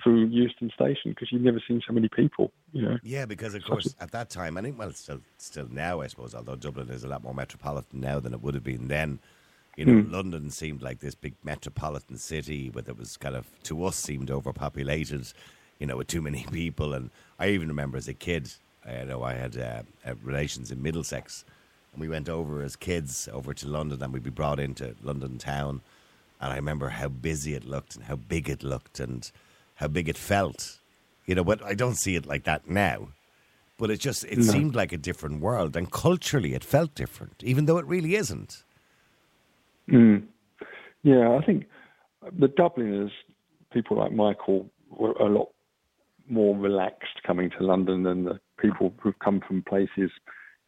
through 0.04 0.26
Euston 0.26 0.70
Station 0.76 1.12
because 1.12 1.30
she'd 1.30 1.44
never 1.44 1.62
seen 1.68 1.82
so 1.88 1.94
many 1.94 2.10
people. 2.10 2.52
You 2.74 2.82
know. 2.84 2.98
Yeah, 3.04 3.26
because 3.26 3.56
of 3.56 3.64
course 3.64 3.96
at 4.00 4.12
that 4.12 4.30
time, 4.30 4.58
I 4.58 4.62
think 4.62 4.78
well, 4.78 4.92
still 4.92 5.22
still 5.38 5.68
now, 5.72 6.02
I 6.02 6.08
suppose. 6.08 6.36
Although 6.36 6.56
Dublin 6.56 6.90
is 6.90 7.04
a 7.04 7.08
lot 7.08 7.24
more 7.24 7.34
metropolitan 7.34 8.02
now 8.02 8.20
than 8.20 8.34
it 8.34 8.42
would 8.42 8.54
have 8.54 8.64
been 8.64 8.88
then. 8.88 9.20
You 9.76 9.86
know, 9.86 10.06
London 10.08 10.52
seemed 10.52 10.84
like 10.84 11.00
this 11.00 11.16
big 11.16 11.34
metropolitan 11.44 12.18
city, 12.18 12.70
but 12.70 12.88
it 12.88 12.96
was 12.96 13.18
kind 13.18 13.36
of 13.36 13.48
to 13.64 13.84
us 13.86 13.96
seemed 13.96 14.30
overpopulated. 14.30 15.34
You 15.80 15.88
know, 15.88 15.98
with 15.98 16.08
too 16.08 16.22
many 16.22 16.46
people, 16.52 16.94
and 16.94 17.10
I 17.40 17.50
even 17.50 17.70
remember 17.70 17.98
as 17.98 18.08
a 18.08 18.14
kid, 18.14 18.52
I 18.86 19.04
know 19.04 19.24
I 19.24 19.34
had 19.34 19.58
uh, 19.58 19.82
uh, 20.06 20.14
relations 20.22 20.72
in 20.72 20.84
Middlesex, 20.84 21.44
and 21.92 22.02
we 22.02 22.08
went 22.08 22.30
over 22.30 22.62
as 22.62 22.76
kids 22.76 23.28
over 23.34 23.54
to 23.56 23.68
London, 23.68 24.04
and 24.04 24.14
we'd 24.14 24.24
be 24.24 24.30
brought 24.30 24.60
into 24.60 24.96
London 25.02 25.40
town, 25.40 25.82
and 26.40 26.54
I 26.54 26.56
remember 26.56 26.90
how 26.90 27.08
busy 27.08 27.56
it 27.56 27.66
looked 27.66 27.96
and 27.96 28.06
how 28.06 28.18
big 28.18 28.50
it 28.50 28.62
looked 28.62 29.00
and 29.00 29.32
how 29.76 29.88
big 29.88 30.10
it 30.10 30.18
felt. 30.18 30.80
You 31.26 31.36
know, 31.36 31.44
but 31.44 31.64
I 31.64 31.74
don't 31.74 31.96
see 31.96 32.16
it 32.16 32.26
like 32.26 32.44
that 32.44 32.70
now. 32.70 33.10
But 33.78 33.90
it 33.90 34.00
just 34.00 34.24
it 34.26 34.44
seemed 34.44 34.76
like 34.76 34.92
a 34.92 34.98
different 34.98 35.42
world, 35.42 35.76
and 35.76 35.92
culturally 35.92 36.54
it 36.54 36.64
felt 36.64 36.94
different, 36.96 37.44
even 37.44 37.66
though 37.66 37.78
it 37.78 37.86
really 37.86 38.16
isn't. 38.16 38.64
Mm. 39.90 40.24
Yeah, 41.02 41.38
I 41.38 41.46
think 41.46 41.66
the 42.38 42.48
Dubliners, 42.48 43.12
people 43.72 43.98
like 43.98 44.14
Michael, 44.14 44.70
were 44.90 45.12
a 45.14 45.26
lot 45.26 45.50
more 46.30 46.56
relaxed 46.56 47.22
coming 47.26 47.50
to 47.50 47.66
London 47.66 48.04
than 48.04 48.26
the 48.26 48.40
people 48.60 48.94
who've 49.02 49.18
come 49.20 49.42
from 49.46 49.64
places 49.64 50.12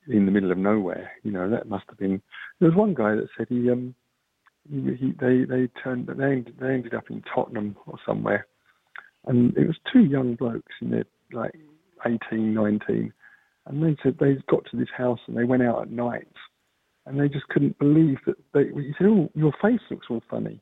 in 0.08 0.26
the 0.26 0.32
middle 0.32 0.52
of 0.52 0.58
nowhere. 0.58 1.12
You 1.24 1.32
know, 1.32 1.50
that 1.50 1.70
must 1.70 1.86
have 1.90 1.98
been. 1.98 2.22
There 2.60 2.70
was 2.70 2.78
one 2.78 2.94
guy 2.94 3.16
that 3.16 3.28
said 3.38 3.48
he, 3.50 3.70
um, 3.70 3.96
he, 4.70 4.96
he 4.96 5.14
they 5.20 5.46
they 5.46 5.70
turned 5.82 6.08
they 6.08 6.24
ended, 6.24 6.56
they 6.60 6.74
ended 6.74 6.94
up 6.94 7.10
in 7.10 7.24
Tottenham 7.34 7.76
or 7.86 7.98
somewhere, 8.06 8.48
and 9.28 9.56
it 9.58 9.68
was 9.68 9.78
two 9.92 10.06
young 10.06 10.36
blokes 10.36 10.74
in 10.82 10.92
their 10.92 11.06
like 11.32 11.56
18, 12.06 12.54
19, 12.54 13.14
and 13.66 13.84
they 13.84 13.96
said 14.04 14.18
they 14.20 14.36
got 14.50 14.66
to 14.70 14.78
this 14.78 14.90
house 14.96 15.20
and 15.28 15.36
they 15.36 15.44
went 15.44 15.64
out 15.64 15.82
at 15.82 15.92
night 15.92 16.28
and 17.06 17.20
they 17.20 17.28
just 17.28 17.48
couldn't 17.48 17.78
believe 17.80 18.18
that 18.26 18.36
they. 18.54 18.66
He 18.66 18.94
said, 18.98 19.08
"Oh, 19.08 19.30
your 19.36 19.54
face 19.62 19.82
looks 19.90 20.08
all 20.10 20.24
funny." 20.30 20.62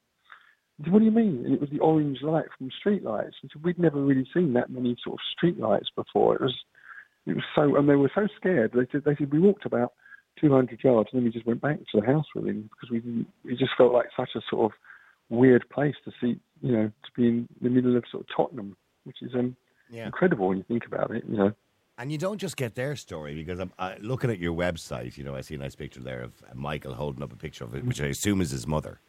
Said, 0.84 0.92
what 0.92 1.00
do 1.00 1.06
you 1.06 1.12
mean? 1.12 1.44
And 1.46 1.54
it 1.54 1.62
was 1.62 1.70
the 1.70 1.80
orange 1.80 2.22
light 2.22 2.46
from 2.58 2.70
street 2.80 3.04
lights. 3.04 3.36
And 3.42 3.52
so 3.54 3.60
we'd 3.64 3.80
never 3.80 4.02
really 4.02 4.28
seen 4.34 4.54
that 4.54 4.70
many 4.70 4.96
sort 5.04 5.16
of 5.16 5.20
street 5.36 5.60
lights 5.60 5.90
before. 5.96 6.36
It 6.36 6.42
was, 6.42 6.56
It 7.26 7.36
was 7.36 7.44
so, 7.56 7.76
and 7.76 7.88
they 7.88 7.96
were 7.96 8.12
so 8.14 8.28
scared. 8.38 8.72
They 8.74 8.88
said, 8.92 9.04
they 9.06 9.16
said 9.16 9.32
we 9.32 9.40
walked 9.40 9.66
about 9.66 9.94
200 10.42 10.84
yards 10.84 11.10
and 11.12 11.20
then 11.20 11.26
we 11.26 11.32
just 11.32 11.46
went 11.46 11.62
back 11.62 11.78
to 11.78 12.02
the 12.02 12.06
house 12.06 12.26
with 12.34 12.48
him 12.48 12.70
because 12.72 12.90
we 12.90 13.00
didn't, 13.00 13.28
just 13.58 13.72
felt 13.78 13.94
like 13.94 14.08
such 14.18 14.32
a 14.36 14.42
sort 14.50 14.72
of 14.72 14.78
weird 15.30 15.68
place 15.70 15.96
to 16.06 16.12
see, 16.22 16.40
you 16.62 16.72
know, 16.72 16.88
to 16.88 17.12
be 17.16 17.28
in 17.28 17.48
the 17.62 17.70
middle 17.70 17.96
of 17.98 18.04
sort 18.12 18.24
of 18.24 18.36
Tottenham, 18.36 18.76
which 19.04 19.22
is 19.22 19.34
um, 19.36 19.56
Yeah. 19.90 20.06
incredible 20.06 20.48
when 20.48 20.58
you 20.58 20.64
think 20.68 20.86
about 20.86 21.12
it, 21.12 21.24
you 21.28 21.38
know. 21.38 21.54
And 21.98 22.12
you 22.12 22.18
don't 22.18 22.40
just 22.40 22.58
get 22.58 22.74
their 22.76 22.96
story 22.96 23.36
because 23.36 23.60
I'm 23.60 23.72
I, 23.78 23.98
looking 24.00 24.32
at 24.32 24.40
your 24.40 24.54
website. 24.54 25.18
You 25.18 25.24
know, 25.24 25.36
I 25.36 25.42
see 25.42 25.56
a 25.56 25.60
nice 25.60 25.76
picture 25.76 26.02
there 26.02 26.22
of 26.22 26.34
Michael 26.56 26.96
holding 26.96 27.22
up 27.22 27.32
a 27.32 27.36
picture 27.36 27.64
of 27.64 27.76
it, 27.76 27.86
which 27.86 28.02
I 28.02 28.08
assume 28.08 28.42
is 28.42 28.50
his 28.50 28.66
mother, 28.66 29.00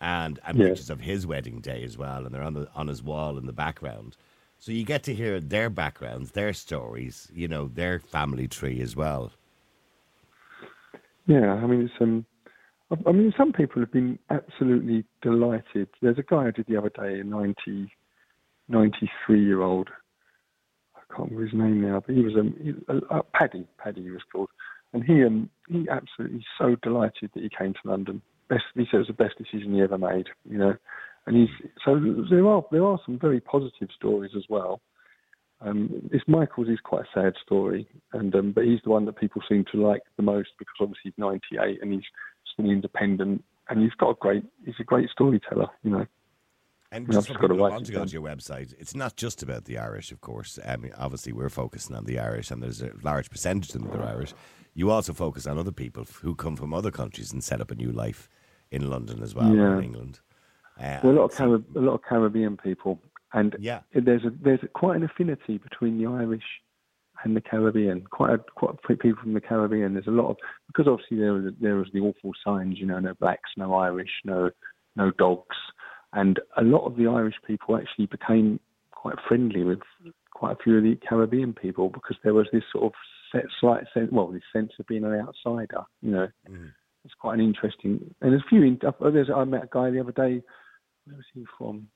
and 0.00 0.40
and 0.46 0.56
Yeah. 0.58 0.68
pictures 0.68 0.88
of 0.88 1.00
his 1.00 1.26
wedding 1.26 1.60
day 1.60 1.84
as 1.84 1.98
well, 1.98 2.24
and 2.24 2.34
they're 2.34 2.42
on 2.42 2.54
the 2.54 2.68
on 2.74 2.88
his 2.88 3.02
wall 3.02 3.36
in 3.36 3.44
the 3.44 3.52
background. 3.52 4.16
So 4.58 4.72
you 4.72 4.84
get 4.84 5.02
to 5.02 5.14
hear 5.14 5.38
their 5.40 5.68
backgrounds, 5.68 6.30
their 6.30 6.54
stories, 6.54 7.30
you 7.34 7.48
know, 7.48 7.68
their 7.68 7.98
family 8.00 8.48
tree 8.48 8.80
as 8.80 8.96
well. 8.96 9.32
Yeah, 11.26 11.52
I 11.54 11.66
mean, 11.66 11.82
it's 11.82 11.92
um, 12.00 12.24
I- 12.90 13.12
mean, 13.12 13.32
some 13.36 13.52
people 13.52 13.80
have 13.82 13.90
been 13.90 14.18
absolutely 14.30 15.04
delighted. 15.22 15.88
There's 16.00 16.18
a 16.18 16.22
guy 16.22 16.46
I 16.46 16.50
did 16.50 16.66
the 16.66 16.76
other 16.76 16.90
day, 16.90 17.20
a 17.20 17.24
90, 17.24 17.90
93 18.68 19.44
year 19.44 19.62
old. 19.62 19.88
I 20.94 21.00
can't 21.14 21.30
remember 21.30 21.44
his 21.44 21.54
name 21.54 21.80
now, 21.80 22.02
but 22.04 22.14
he 22.14 22.22
was 22.22 22.34
uh, 23.10 23.22
Paddy. 23.32 23.66
Paddy 23.78 24.02
he 24.02 24.10
was 24.10 24.22
called, 24.30 24.50
and 24.92 25.04
he 25.04 25.24
um, 25.24 25.50
he 25.68 25.86
absolutely 25.88 26.44
so 26.58 26.76
delighted 26.82 27.30
that 27.34 27.42
he 27.42 27.48
came 27.48 27.72
to 27.72 27.90
London. 27.90 28.22
Best, 28.48 28.64
he 28.74 28.84
said 28.90 28.96
it 28.96 28.98
was 28.98 29.06
the 29.08 29.12
best 29.12 29.38
decision 29.38 29.74
he 29.74 29.82
ever 29.82 29.98
made. 29.98 30.26
You 30.48 30.58
know, 30.58 30.74
and 31.26 31.36
he's 31.36 31.70
so 31.84 32.00
there 32.30 32.46
are 32.46 32.64
there 32.70 32.84
are 32.84 33.00
some 33.04 33.18
very 33.18 33.40
positive 33.40 33.88
stories 33.96 34.32
as 34.36 34.44
well. 34.48 34.80
Um, 35.60 36.08
this 36.12 36.22
Michael's 36.26 36.68
is 36.68 36.80
quite 36.84 37.02
a 37.04 37.20
sad 37.20 37.34
story, 37.44 37.88
and 38.12 38.34
um, 38.34 38.52
but 38.52 38.64
he's 38.64 38.80
the 38.84 38.90
one 38.90 39.06
that 39.06 39.18
people 39.18 39.42
seem 39.48 39.64
to 39.72 39.86
like 39.86 40.02
the 40.16 40.22
most 40.22 40.50
because 40.58 40.74
obviously 40.80 41.12
he's 41.12 41.14
98 41.18 41.82
and 41.82 41.92
he's 41.92 42.02
independent, 42.64 43.44
and 43.68 43.82
he's 43.82 43.92
got 43.94 44.10
a 44.10 44.14
great 44.14 44.44
he's 44.64 44.74
a 44.80 44.84
great 44.84 45.10
storyteller, 45.10 45.68
you 45.82 45.90
know. 45.90 46.06
And 46.92 47.06
just 47.10 47.26
just 47.28 47.40
people 47.40 47.48
who 47.56 47.60
want 47.62 47.84
to 47.84 47.92
go 47.92 47.98
down. 47.98 48.06
to 48.06 48.12
your 48.12 48.22
website, 48.22 48.72
it's 48.78 48.94
not 48.94 49.16
just 49.16 49.42
about 49.42 49.64
the 49.64 49.76
Irish, 49.76 50.12
of 50.12 50.20
course. 50.20 50.58
I 50.66 50.76
mean, 50.76 50.92
obviously, 50.96 51.32
we're 51.32 51.48
focusing 51.48 51.96
on 51.96 52.04
the 52.04 52.18
Irish, 52.18 52.50
and 52.50 52.62
there's 52.62 52.80
a 52.80 52.92
large 53.02 53.28
percentage 53.28 53.74
of 53.74 53.82
them 53.82 53.90
that 53.90 54.00
are 54.00 54.08
Irish. 54.08 54.34
You 54.74 54.90
also 54.90 55.12
focus 55.12 55.46
on 55.46 55.58
other 55.58 55.72
people 55.72 56.06
who 56.22 56.34
come 56.34 56.54
from 56.56 56.72
other 56.72 56.90
countries 56.90 57.32
and 57.32 57.42
set 57.42 57.60
up 57.60 57.70
a 57.70 57.74
new 57.74 57.90
life 57.90 58.28
in 58.70 58.88
London 58.88 59.22
as 59.22 59.34
well, 59.34 59.54
Yeah. 59.54 59.78
in 59.78 59.84
England. 59.84 60.20
Uh, 60.78 61.00
Well, 61.02 61.12
a 61.12 61.16
lot 61.16 61.24
of 61.24 61.32
Carib- 61.36 61.76
a 61.76 61.80
lot 61.80 61.94
of 61.94 62.02
Caribbean 62.02 62.56
people, 62.56 63.00
and 63.32 63.56
Yeah. 63.58 63.80
there's 63.92 64.24
a 64.24 64.30
there's 64.30 64.62
a, 64.62 64.68
quite 64.68 64.96
an 64.96 65.02
affinity 65.02 65.58
between 65.58 65.98
the 65.98 66.06
Irish 66.06 66.44
and 67.24 67.36
the 67.36 67.40
Caribbean. 67.40 68.04
Quite 68.10 68.34
a, 68.34 68.38
quite 68.38 68.74
a 68.74 68.86
few 68.86 68.96
people 68.96 69.22
from 69.22 69.34
the 69.34 69.40
Caribbean. 69.40 69.94
There's 69.94 70.06
a 70.06 70.10
lot 70.10 70.30
of 70.30 70.36
because 70.68 70.86
obviously 70.88 71.18
there 71.18 71.32
was 71.32 71.52
there 71.60 71.76
was 71.76 71.88
the 71.92 72.00
awful 72.00 72.32
signs, 72.44 72.78
you 72.78 72.86
know, 72.86 72.98
no 72.98 73.14
blacks, 73.14 73.50
no 73.56 73.74
Irish, 73.74 74.10
no 74.24 74.50
no 74.96 75.10
dogs, 75.12 75.56
and 76.12 76.40
a 76.56 76.62
lot 76.62 76.86
of 76.86 76.96
the 76.96 77.06
Irish 77.06 77.36
people 77.46 77.76
actually 77.76 78.06
became 78.06 78.60
quite 78.90 79.16
friendly 79.28 79.62
with 79.62 79.80
quite 80.32 80.52
a 80.52 80.62
few 80.62 80.76
of 80.76 80.82
the 80.82 80.96
Caribbean 81.08 81.52
people 81.52 81.88
because 81.88 82.16
there 82.22 82.34
was 82.34 82.46
this 82.52 82.64
sort 82.72 82.84
of 82.84 82.92
set, 83.32 83.44
slight 83.60 83.84
sense, 83.94 84.10
well, 84.12 84.28
this 84.28 84.42
sense 84.52 84.72
of 84.78 84.86
being 84.86 85.04
an 85.04 85.14
outsider, 85.14 85.82
you 86.02 86.10
know. 86.10 86.28
It's 87.04 87.14
quite 87.20 87.38
an 87.38 87.44
interesting, 87.44 88.00
and 88.20 88.32
there's 88.32 88.42
a 88.42 88.48
few. 88.48 88.76
Uh, 88.84 89.10
there's, 89.10 89.30
I 89.34 89.44
met 89.44 89.62
a 89.62 89.68
guy 89.70 89.90
the 89.90 90.00
other 90.00 90.10
day. 90.10 90.42
Where 91.04 91.16
was 91.16 91.24
he 91.34 91.44
from? 91.56 91.86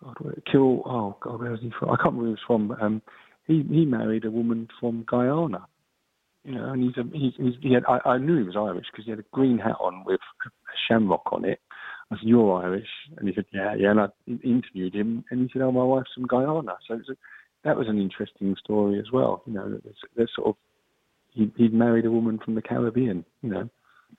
God, 0.00 0.14
where, 0.20 0.34
Kill. 0.50 0.82
Oh 0.86 1.16
God, 1.20 1.40
where 1.40 1.50
was 1.50 1.60
he 1.60 1.72
from? 1.76 1.90
I 1.90 1.96
can't 1.96 2.14
remember 2.14 2.20
where 2.20 2.28
he 2.28 2.32
was 2.32 2.40
from. 2.46 2.68
But, 2.68 2.82
um, 2.82 3.02
he 3.46 3.64
he 3.68 3.84
married 3.84 4.24
a 4.24 4.30
woman 4.30 4.68
from 4.80 5.04
Guyana. 5.08 5.66
You 6.44 6.54
know, 6.54 6.72
and 6.72 6.82
he's 6.82 6.96
a, 6.96 7.02
he's, 7.12 7.32
he's 7.36 7.54
he 7.60 7.72
had. 7.72 7.84
I, 7.88 7.98
I 8.08 8.18
knew 8.18 8.38
he 8.38 8.44
was 8.44 8.56
Irish 8.56 8.86
because 8.92 9.04
he 9.04 9.10
had 9.10 9.18
a 9.18 9.24
green 9.32 9.58
hat 9.58 9.76
on 9.80 10.04
with 10.04 10.20
a 10.46 10.50
shamrock 10.88 11.24
on 11.32 11.44
it. 11.44 11.60
I 12.10 12.16
said, 12.16 12.28
"You're 12.28 12.62
Irish," 12.62 12.88
and 13.16 13.28
he 13.28 13.34
said, 13.34 13.46
"Yeah, 13.52 13.74
yeah." 13.74 13.90
And 13.90 14.00
I 14.00 14.08
interviewed 14.44 14.94
him, 14.94 15.24
and 15.30 15.40
he 15.40 15.50
said, 15.52 15.62
"Oh, 15.62 15.72
my 15.72 15.82
wife's 15.82 16.12
from 16.14 16.26
Guyana." 16.26 16.76
So 16.86 16.94
it's 16.94 17.08
a, 17.08 17.16
that 17.64 17.76
was 17.76 17.88
an 17.88 18.00
interesting 18.00 18.54
story 18.62 19.00
as 19.00 19.10
well. 19.12 19.42
You 19.46 19.54
know, 19.54 19.68
there's, 19.82 19.96
there's 20.16 20.30
sort 20.36 20.48
of 20.50 20.56
he, 21.30 21.50
he'd 21.56 21.74
married 21.74 22.06
a 22.06 22.12
woman 22.12 22.38
from 22.38 22.54
the 22.54 22.62
Caribbean. 22.62 23.24
You 23.42 23.50
know. 23.50 23.70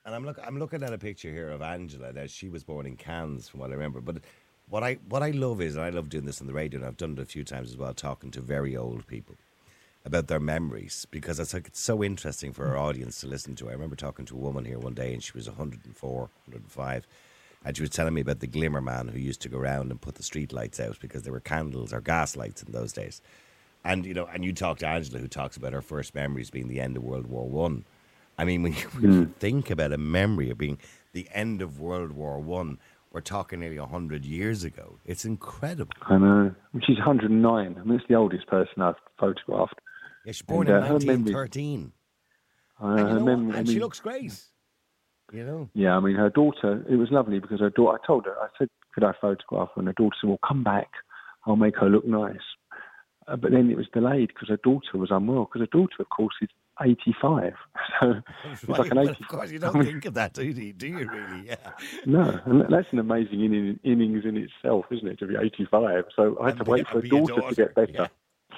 And 0.06 0.14
I'm 0.14 0.26
look, 0.26 0.38
I'm 0.46 0.60
looking 0.60 0.84
at 0.84 0.92
a 0.92 0.98
picture 0.98 1.32
here 1.32 1.50
of 1.50 1.62
Angela. 1.62 2.12
Now 2.12 2.26
she 2.28 2.50
was 2.50 2.66
born 2.66 2.86
in 2.86 2.98
Cannes, 2.98 3.48
from 3.48 3.62
what 3.62 3.70
I 3.70 3.74
remember. 3.74 4.02
But 4.02 4.18
what 4.70 4.84
I 4.84 4.96
what 5.08 5.24
I 5.24 5.32
love 5.32 5.62
is, 5.62 5.76
and 5.76 5.86
I 5.86 5.90
love 5.90 6.10
doing 6.10 6.26
this 6.26 6.42
on 6.42 6.48
the 6.48 6.54
radio, 6.54 6.80
and 6.80 6.88
I've 6.88 6.98
done 6.98 7.14
it 7.14 7.20
a 7.20 7.26
few 7.26 7.44
times 7.44 7.70
as 7.70 7.78
well, 7.78 7.94
talking 7.94 8.32
to 8.32 8.42
very 8.42 8.76
old 8.76 9.08
people 9.08 9.36
about 10.06 10.28
their 10.28 10.40
memories 10.40 11.06
because 11.12 11.40
it's 11.40 11.54
like 11.54 11.68
it's 11.68 11.80
so 11.80 12.04
interesting 12.04 12.54
for 12.54 12.68
our 12.68 12.76
mm. 12.76 12.82
audience 12.82 13.20
to 13.22 13.28
listen 13.28 13.56
to. 13.56 13.70
I 13.70 13.74
remember 13.74 13.96
talking 13.96 14.26
to 14.26 14.36
a 14.36 14.40
woman 14.40 14.66
here 14.66 14.80
one 14.80 14.94
day, 14.94 15.14
and 15.14 15.24
she 15.24 15.34
was 15.34 15.48
104, 15.48 16.12
105, 16.20 17.08
and 17.66 17.78
she 17.78 17.84
was 17.84 17.90
telling 17.90 18.14
me 18.14 18.22
about 18.22 18.40
the 18.40 18.48
glimmer 18.48 18.82
man 18.82 19.08
who 19.10 19.20
used 19.20 19.42
to 19.42 19.50
go 19.50 19.58
around 19.58 19.92
and 19.92 20.02
put 20.02 20.16
the 20.16 20.24
street 20.24 20.52
lights 20.52 20.80
out 20.80 21.00
because 21.00 21.24
there 21.24 21.34
were 21.34 21.40
candles 21.40 21.94
or 21.94 22.02
gas 22.02 22.36
lights 22.36 22.64
in 22.64 22.72
those 22.72 22.94
days. 22.94 23.22
And 23.86 24.06
you 24.06 24.14
know, 24.14 24.28
and 24.34 24.44
you 24.44 24.54
talk 24.54 24.80
to 24.80 24.88
Angela, 24.88 25.20
who 25.20 25.28
talks 25.28 25.56
about 25.56 25.74
her 25.74 25.82
first 25.82 26.14
memories 26.14 26.50
being 26.50 26.68
the 26.68 26.82
end 26.82 26.98
of 26.98 27.04
World 27.04 27.28
War 27.28 27.48
One. 27.48 27.86
I 28.38 28.44
mean, 28.44 28.64
when 28.64 28.74
you, 28.74 28.88
when 29.00 29.14
you 29.14 29.26
mm. 29.26 29.36
think 29.36 29.70
about 29.70 29.94
a 29.94 29.98
memory 29.98 30.50
of 30.50 30.58
being 30.58 30.78
the 31.14 31.28
end 31.34 31.62
of 31.62 31.80
World 31.80 32.12
War 32.12 32.40
One, 32.40 32.80
we're 33.18 33.22
talking 33.22 33.60
nearly 33.62 33.78
hundred 33.78 34.24
years 34.24 34.64
ago. 34.64 35.00
It's 35.04 35.26
incredible. 35.26 35.92
I 36.04 36.20
know. 36.20 36.54
She's 36.86 36.98
109. 36.98 37.76
I 37.80 37.84
mean, 37.84 37.98
it's 37.98 38.08
the 38.08 38.14
oldest 38.14 38.46
person 38.46 38.84
I've 38.84 38.94
photographed. 39.20 39.74
Yeah, 40.24 40.34
she's 40.34 40.44
born 40.44 40.68
And, 40.68 40.78
in 40.78 40.84
uh, 40.84 40.86
her 40.86 40.94
memory- 41.00 41.34
1913, 41.34 41.94
Uh, 42.80 42.86
and, 42.86 43.00
her 43.10 43.20
memory- 43.20 43.56
I 43.56 43.58
and 43.58 43.68
she 43.68 43.74
mean- 43.74 43.82
looks 43.82 44.00
great. 44.00 44.40
You 45.34 45.44
know, 45.46 45.70
Yeah, 45.74 45.98
I 45.98 46.00
mean, 46.00 46.16
her 46.16 46.30
daughter, 46.30 46.86
it 46.88 46.96
was 46.96 47.10
lovely 47.10 47.40
because 47.40 47.60
her 47.60 47.72
daughter, 47.72 47.98
I 48.00 48.06
told 48.06 48.26
her, 48.28 48.36
I 48.40 48.50
said, 48.60 48.70
could 48.94 49.04
I 49.04 49.14
photograph 49.20 49.70
her? 49.74 49.80
And 49.82 49.88
her 49.88 49.94
daughter 49.94 50.16
said, 50.22 50.28
well, 50.30 50.40
come 50.48 50.64
back. 50.64 50.90
I'll 51.48 51.56
make 51.56 51.76
her 51.78 51.90
look 51.90 52.06
nice. 52.06 52.46
Uh, 53.28 53.36
but 53.36 53.50
then 53.52 53.72
it 53.72 53.78
was 53.78 53.88
delayed 53.94 54.28
because 54.28 54.50
her 54.50 54.60
daughter 54.64 54.94
was 55.00 55.10
unwell 55.10 55.46
because 55.46 55.62
her 55.62 55.78
daughter, 55.80 55.96
of 56.00 56.10
course, 56.10 56.36
is 56.44 56.50
85. 56.82 57.54
So 58.00 58.14
it's 58.52 58.68
like 58.68 58.92
an 58.92 58.98
Well, 58.98 59.10
80. 59.10 59.24
of 59.24 59.28
course, 59.28 59.50
you 59.52 59.58
don't 59.60 59.84
think 59.84 60.06
of 60.06 60.14
that, 60.16 60.34
do 60.34 60.44
you? 60.44 60.72
Do 60.74 60.88
you 60.88 61.10
really? 61.10 61.48
Yeah. 61.48 61.56
No, 62.06 62.40
and 62.46 62.62
that's 62.70 62.88
an 62.92 63.00
amazing 63.00 63.44
inning, 63.44 63.80
innings 63.84 64.24
in 64.26 64.38
itself, 64.38 64.86
isn't 64.92 65.08
it, 65.08 65.18
to 65.20 65.26
be 65.26 65.36
85? 65.36 66.04
So 66.16 66.38
I 66.40 66.46
had 66.46 66.50
And 66.52 66.60
to 66.60 66.64
be- 66.66 66.72
wait 66.72 66.88
for 66.88 67.00
a 67.00 67.08
daughter, 67.08 67.42
to 67.50 67.56
get 67.56 67.74
better. 67.76 68.10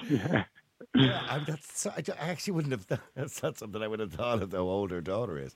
Yeah. 0.08 0.44
Yeah, 0.94 1.22
I, 1.28 1.38
that's, 1.38 1.80
so- 1.80 1.90
I, 1.96 2.02
I 2.20 2.30
actually 2.30 2.54
wouldn't 2.54 2.72
have. 2.72 2.82
thought- 2.82 3.00
That's 3.14 3.42
not 3.42 3.56
something 3.56 3.80
I 3.80 3.86
would 3.86 4.00
have 4.00 4.12
thought 4.12 4.42
of. 4.42 4.50
How 4.52 4.58
older 4.58 5.00
daughter 5.00 5.38
is. 5.38 5.54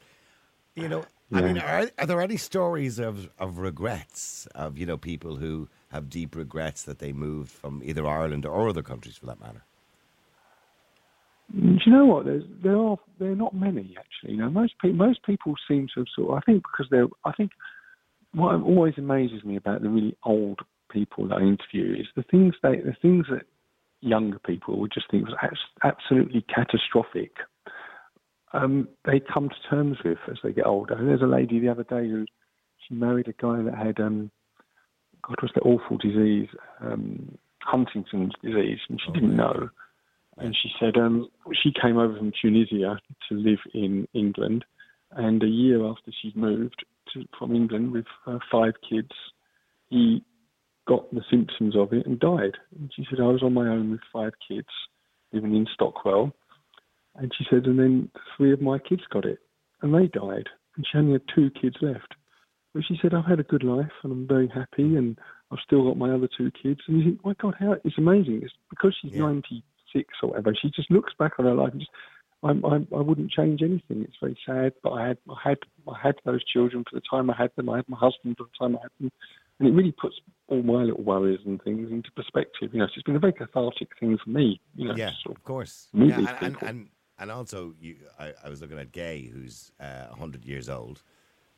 You 0.76 0.88
know, 0.88 1.04
I 1.33 1.40
mean, 1.40 1.59
are, 1.59 1.90
are 1.99 2.06
there 2.06 2.21
any 2.21 2.37
stories 2.37 2.99
of, 3.00 3.28
of 3.38 3.59
regrets 3.59 4.47
of 4.54 4.78
you 4.78 4.87
know 4.87 4.97
people 4.97 5.37
who 5.37 5.68
have 5.88 6.09
deep 6.09 6.37
regrets 6.37 6.85
that 6.85 7.00
they 7.00 7.12
moved 7.12 7.50
from 7.50 7.83
either 7.85 8.06
Ireland 8.06 8.47
or 8.47 8.68
other 8.68 8.83
countries 8.83 9.16
for 9.16 9.26
that 9.26 9.40
matter? 9.40 9.64
Do 11.52 11.78
you 11.84 11.92
know 11.92 12.06
what? 12.06 12.24
There's, 12.24 12.44
there 12.62 12.76
are 12.76 12.96
there 13.18 13.30
are 13.30 13.36
not 13.36 13.54
many 13.54 13.96
actually. 13.98 14.32
You 14.32 14.38
know, 14.38 14.50
most 14.50 14.74
people 14.80 14.96
most 14.96 15.24
people 15.24 15.54
seem 15.68 15.88
to 15.94 16.00
have 16.00 16.06
sort. 16.14 16.30
Of, 16.30 16.36
I 16.38 16.40
think 16.40 16.62
because 16.62 16.86
they're. 16.90 17.06
I 17.24 17.32
think 17.32 17.52
what 18.32 18.54
always 18.54 18.94
amazes 18.98 19.44
me 19.44 19.56
about 19.56 19.82
the 19.82 19.88
really 19.88 20.16
old 20.24 20.60
people 20.90 21.28
that 21.28 21.36
I 21.36 21.40
interview 21.40 22.00
is 22.00 22.06
the 22.16 22.24
things 22.30 22.54
they 22.62 22.76
the 22.76 22.96
things 23.00 23.26
that 23.30 23.42
younger 24.00 24.38
people 24.38 24.78
would 24.80 24.92
just 24.92 25.10
think 25.10 25.26
was 25.26 25.36
absolutely 25.82 26.44
catastrophic. 26.54 27.32
Um, 28.52 28.88
they 29.04 29.20
come 29.20 29.48
to 29.48 29.68
terms 29.68 29.98
with 30.04 30.18
as 30.30 30.38
they 30.44 30.52
get 30.52 30.66
older. 30.66 30.94
There's 30.94 31.22
a 31.22 31.26
lady 31.26 31.58
the 31.58 31.68
other 31.68 31.84
day 31.84 32.08
who 32.08 32.24
she 32.86 32.94
married 32.94 33.28
a 33.28 33.32
guy 33.32 33.62
that 33.62 33.74
had 33.74 33.98
um, 33.98 34.30
God, 35.26 35.36
was 35.42 35.50
that 35.54 35.62
awful 35.62 35.96
disease, 35.96 36.48
um, 36.80 37.36
Huntington's 37.62 38.32
disease, 38.42 38.78
and 38.88 39.00
she 39.04 39.12
didn't 39.12 39.36
know. 39.36 39.70
And 40.37 40.57
she 40.61 40.71
said 40.81 40.97
um, 40.97 41.29
she 41.62 41.73
came 41.81 41.97
over 41.97 42.17
from 42.17 42.33
Tunisia 42.41 42.99
to 43.29 43.35
live 43.35 43.61
in 43.73 44.09
England, 44.14 44.64
and 45.12 45.43
a 45.43 45.49
year 45.49 45.85
after 45.87 46.11
she'd 46.21 46.37
moved 46.37 46.85
to, 47.12 47.25
from 47.38 47.55
England 47.55 47.93
with 47.93 48.07
uh, 48.26 48.38
five 48.50 48.75
kids, 48.88 49.12
he 49.88 50.25
got 50.87 51.12
the 51.12 51.23
symptoms 51.31 51.76
of 51.76 51.93
it 51.93 52.07
and 52.07 52.19
died. 52.19 52.55
And 52.79 52.91
she 52.95 53.07
said, 53.09 53.21
I 53.21 53.26
was 53.26 53.43
on 53.43 53.55
my 53.55 53.69
own 53.69 53.91
with 53.91 54.00
five 54.12 54.33
kids 54.47 54.69
living 55.33 55.55
in 55.55 55.67
Stockwell. 55.73 56.35
And 57.17 57.33
she 57.37 57.45
said, 57.49 57.67
and 57.67 57.79
then 57.79 58.11
three 58.37 58.53
of 58.53 58.61
my 58.61 58.79
kids 58.79 59.03
got 59.11 59.25
it 59.25 59.38
and 59.83 59.95
they 59.95 60.09
died. 60.09 60.49
And 60.76 60.85
she 60.91 60.99
only 60.99 61.12
had 61.12 61.23
two 61.35 61.50
kids 61.50 61.76
left. 61.81 62.14
But 62.75 62.83
she 62.87 62.99
said, 63.00 63.14
I've 63.14 63.25
had 63.25 63.38
a 63.38 63.45
good 63.45 63.62
life 63.62 63.93
and 64.03 64.12
I'm 64.12 64.26
very 64.26 64.49
happy 64.49 64.97
and 64.97 65.19
I've 65.50 65.61
still 65.64 65.85
got 65.85 65.97
my 65.97 66.12
other 66.12 66.29
two 66.37 66.50
kids. 66.50 66.81
And 66.88 66.99
you 66.99 67.05
think, 67.05 67.25
my 67.25 67.35
God, 67.41 67.55
how 67.59 67.76
it's 67.85 67.99
amazing. 67.99 68.41
It's 68.43 68.53
because 68.69 68.97
she's 69.00 69.12
Yeah. 69.12 69.21
96 69.94 70.14
or 70.22 70.30
whatever. 70.30 70.54
She 70.60 70.70
just 70.70 70.90
looks 70.90 71.12
back 71.18 71.32
on 71.38 71.46
her 71.46 71.54
life 71.54 71.72
and 71.72 71.80
just, 71.80 71.90
I'm, 72.42 72.64
I'm, 72.64 72.86
I 72.94 73.00
wouldn't 73.00 73.30
change 73.30 73.62
anything. 73.62 74.02
It's 74.02 74.16
very 74.20 74.38
sad, 74.44 74.72
but 74.82 74.90
I 74.90 75.08
had, 75.08 75.18
I 75.30 75.48
had, 75.48 75.58
I 75.88 75.98
had 76.02 76.16
those 76.24 76.44
children 76.44 76.84
for 76.88 76.96
the 76.96 77.02
time 77.08 77.30
I 77.30 77.36
had 77.36 77.50
them. 77.56 77.70
I 77.70 77.76
had 77.76 77.88
my 77.88 77.98
husband 77.98 78.36
for 78.36 78.44
the 78.44 78.58
time 78.58 78.76
I 78.76 78.82
had 78.82 78.90
them. 79.00 79.12
and 79.58 79.68
it 79.68 79.72
really 79.72 79.92
puts 79.92 80.16
all 80.48 80.62
my 80.62 80.82
little 80.82 81.02
worries 81.02 81.40
and 81.46 81.62
things 81.62 81.90
into 81.90 82.10
perspective. 82.12 82.70
You 82.72 82.80
know, 82.80 82.86
so 82.86 82.92
it's 82.96 83.04
been 83.04 83.16
a 83.16 83.20
very 83.20 83.32
cathartic 83.32 83.88
thing 83.98 84.18
for 84.22 84.30
me. 84.30 84.60
You 84.76 84.88
know, 84.88 84.94
Yeah, 84.94 85.12
sort 85.22 85.36
of 85.36 85.44
course. 85.44 85.88
meet 85.92 86.10
Yeah, 86.10 86.36
and, 86.40 86.56
and, 86.56 86.62
and 86.62 86.88
and 87.16 87.30
also, 87.30 87.74
you, 87.80 87.96
I, 88.18 88.32
I 88.44 88.48
was 88.48 88.60
looking 88.60 88.78
at 88.78 88.90
Gay, 88.90 89.30
who's 89.32 89.70
uh, 89.80 90.08
hundred 90.08 90.44
years 90.44 90.68
old, 90.68 91.02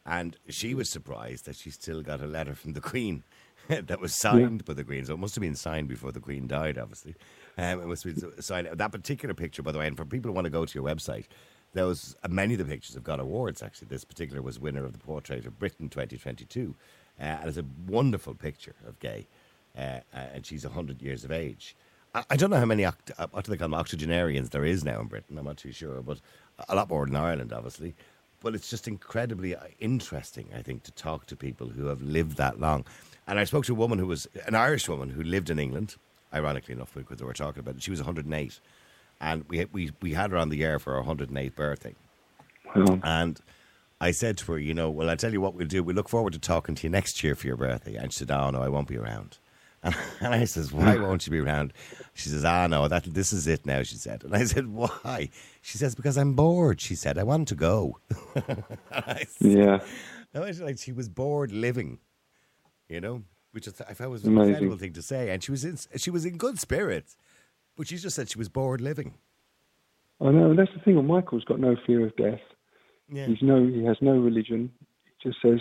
and 0.04 0.36
she 0.50 0.74
was 0.74 0.90
surprised 0.90 1.46
that 1.46 1.56
she 1.56 1.70
still 1.70 2.02
got 2.02 2.20
a 2.20 2.26
letter 2.26 2.54
from 2.54 2.74
the 2.74 2.80
Queen 2.80 3.24
that 3.68 4.00
was 4.00 4.14
signed 4.14 4.64
by 4.64 4.74
the 4.74 4.84
Queen. 4.84 5.04
So 5.06 5.14
it 5.14 5.18
must 5.18 5.34
have 5.34 5.42
been 5.42 5.56
signed 5.56 5.88
before 5.88 6.12
the 6.12 6.20
Queen 6.20 6.46
died, 6.46 6.78
obviously. 6.78 7.14
Um, 7.58 7.80
it 7.80 7.86
must 7.86 8.06
signed. 8.44 8.68
That 8.72 8.92
particular 8.92 9.34
picture, 9.34 9.62
by 9.62 9.72
the 9.72 9.78
way, 9.78 9.86
and 9.86 9.96
for 9.96 10.04
people 10.04 10.28
who 10.30 10.34
want 10.34 10.44
to 10.44 10.50
go 10.50 10.66
to 10.66 10.74
your 10.74 10.86
website, 10.86 11.24
there 11.72 11.86
was 11.86 12.16
uh, 12.22 12.28
many 12.28 12.54
of 12.54 12.58
the 12.58 12.64
pictures 12.64 12.94
have 12.94 13.04
got 13.04 13.20
awards. 13.20 13.62
Actually, 13.62 13.88
this 13.88 14.04
particular 14.04 14.42
was 14.42 14.58
winner 14.58 14.84
of 14.84 14.92
the 14.92 14.98
Portrait 14.98 15.46
of 15.46 15.58
Britain 15.58 15.88
2022, 15.88 16.74
uh, 17.18 17.22
and 17.22 17.48
it's 17.48 17.58
a 17.58 17.64
wonderful 17.86 18.34
picture 18.34 18.74
of 18.86 18.98
Gay, 19.00 19.26
uh, 19.76 19.80
uh, 19.80 20.00
and 20.34 20.44
she's 20.44 20.64
hundred 20.64 21.00
years 21.00 21.24
of 21.24 21.32
age. 21.32 21.76
I, 22.14 22.24
I 22.30 22.36
don't 22.36 22.50
know 22.50 22.58
how 22.58 22.66
many 22.66 22.82
oct- 22.82 23.12
uh, 23.18 23.26
what 23.30 23.44
do 23.44 23.50
they 23.50 23.56
call 23.56 23.68
them 23.68 23.74
octogenarians 23.74 24.50
there 24.50 24.64
is 24.64 24.84
now 24.84 25.00
in 25.00 25.06
Britain. 25.06 25.38
I'm 25.38 25.46
not 25.46 25.56
too 25.56 25.72
sure, 25.72 26.02
but 26.02 26.20
a 26.68 26.74
lot 26.74 26.90
more 26.90 27.06
in 27.06 27.16
Ireland, 27.16 27.52
obviously. 27.52 27.94
But 28.42 28.54
it's 28.54 28.68
just 28.68 28.86
incredibly 28.86 29.56
interesting, 29.80 30.50
I 30.54 30.60
think, 30.60 30.82
to 30.84 30.92
talk 30.92 31.24
to 31.26 31.36
people 31.36 31.68
who 31.68 31.86
have 31.86 32.02
lived 32.02 32.36
that 32.36 32.60
long. 32.60 32.84
And 33.26 33.38
I 33.38 33.44
spoke 33.44 33.64
to 33.64 33.72
a 33.72 33.76
woman 33.76 33.98
who 33.98 34.06
was 34.06 34.28
an 34.46 34.54
Irish 34.54 34.88
woman 34.88 35.08
who 35.10 35.22
lived 35.22 35.48
in 35.48 35.58
England, 35.58 35.96
ironically 36.32 36.74
enough, 36.74 36.92
because 36.94 37.18
they 37.18 37.24
were 37.24 37.32
talking 37.32 37.60
about 37.60 37.76
it. 37.76 37.82
She 37.82 37.90
was 37.90 38.00
108, 38.00 38.60
and 39.20 39.44
we 39.48 39.64
we 39.66 39.90
we 40.00 40.14
had 40.14 40.30
her 40.30 40.36
on 40.36 40.48
the 40.48 40.64
air 40.64 40.78
for 40.78 40.94
her 40.94 41.02
108th 41.02 41.54
birthday. 41.54 41.94
And 43.02 43.40
I 44.00 44.10
said 44.10 44.36
to 44.38 44.52
her, 44.52 44.58
you 44.58 44.74
know, 44.74 44.90
well, 44.90 45.08
I'll 45.08 45.16
tell 45.16 45.32
you 45.32 45.40
what 45.40 45.54
we'll 45.54 45.66
do. 45.66 45.82
We 45.82 45.94
look 45.94 46.08
forward 46.08 46.34
to 46.34 46.38
talking 46.38 46.74
to 46.74 46.82
you 46.86 46.90
next 46.90 47.22
year 47.24 47.34
for 47.34 47.46
your 47.46 47.56
birthday. 47.56 47.94
And 47.94 48.12
she 48.12 48.20
said, 48.20 48.30
oh, 48.30 48.50
no, 48.50 48.60
I 48.60 48.68
won't 48.68 48.88
be 48.88 48.98
around. 48.98 49.38
And, 49.82 49.96
and 50.20 50.34
I 50.34 50.44
says, 50.44 50.72
why 50.72 50.96
won't 50.96 51.26
you 51.26 51.30
be 51.30 51.38
around? 51.38 51.72
She 52.14 52.28
says, 52.28 52.44
ah, 52.44 52.66
no, 52.66 52.88
that 52.88 53.04
this 53.04 53.32
is 53.32 53.46
it 53.46 53.64
now, 53.64 53.82
she 53.82 53.96
said. 53.96 54.24
And 54.24 54.34
I 54.34 54.44
said, 54.52 54.68
why? 54.68 55.30
She 55.62 55.78
says, 55.78 55.94
because 55.94 56.18
I'm 56.18 56.34
bored. 56.34 56.80
She 56.80 56.94
said, 56.94 57.18
I 57.18 57.22
want 57.22 57.48
to 57.48 57.54
go. 57.54 57.98
I 58.92 59.24
said, 59.28 59.52
yeah, 59.52 59.80
no, 60.34 60.42
it's 60.42 60.60
like 60.60 60.78
she 60.78 60.92
was 60.92 61.08
bored 61.08 61.52
living, 61.52 61.98
you 62.88 63.00
know, 63.00 63.22
which 63.56 63.66
I 63.66 63.72
th- 63.72 63.90
I 63.90 63.94
thought 63.94 64.10
was 64.10 64.22
an 64.24 64.32
Amazing. 64.34 64.50
incredible 64.50 64.76
thing 64.78 64.92
to 64.92 65.02
say. 65.02 65.30
And 65.30 65.42
she 65.42 65.50
was 65.50 65.64
in, 65.64 65.76
she 65.96 66.10
was 66.10 66.24
in 66.24 66.36
good 66.36 66.60
spirits, 66.60 67.16
but 67.76 67.88
she 67.88 67.96
just 67.96 68.14
said 68.14 68.30
she 68.30 68.38
was 68.38 68.48
bored 68.48 68.80
living. 68.80 69.14
I 70.20 70.30
know. 70.30 70.50
and 70.50 70.58
That's 70.58 70.70
the 70.74 70.80
thing. 70.80 70.94
Well, 70.94 71.02
Michael's 71.02 71.44
got 71.44 71.58
no 71.58 71.74
fear 71.86 72.06
of 72.06 72.14
death. 72.16 72.40
Yeah. 73.12 73.26
He's 73.26 73.38
no, 73.42 73.66
he 73.66 73.82
has 73.84 73.96
no 74.00 74.12
religion. 74.12 74.70
He 75.04 75.28
just 75.30 75.40
says, 75.42 75.60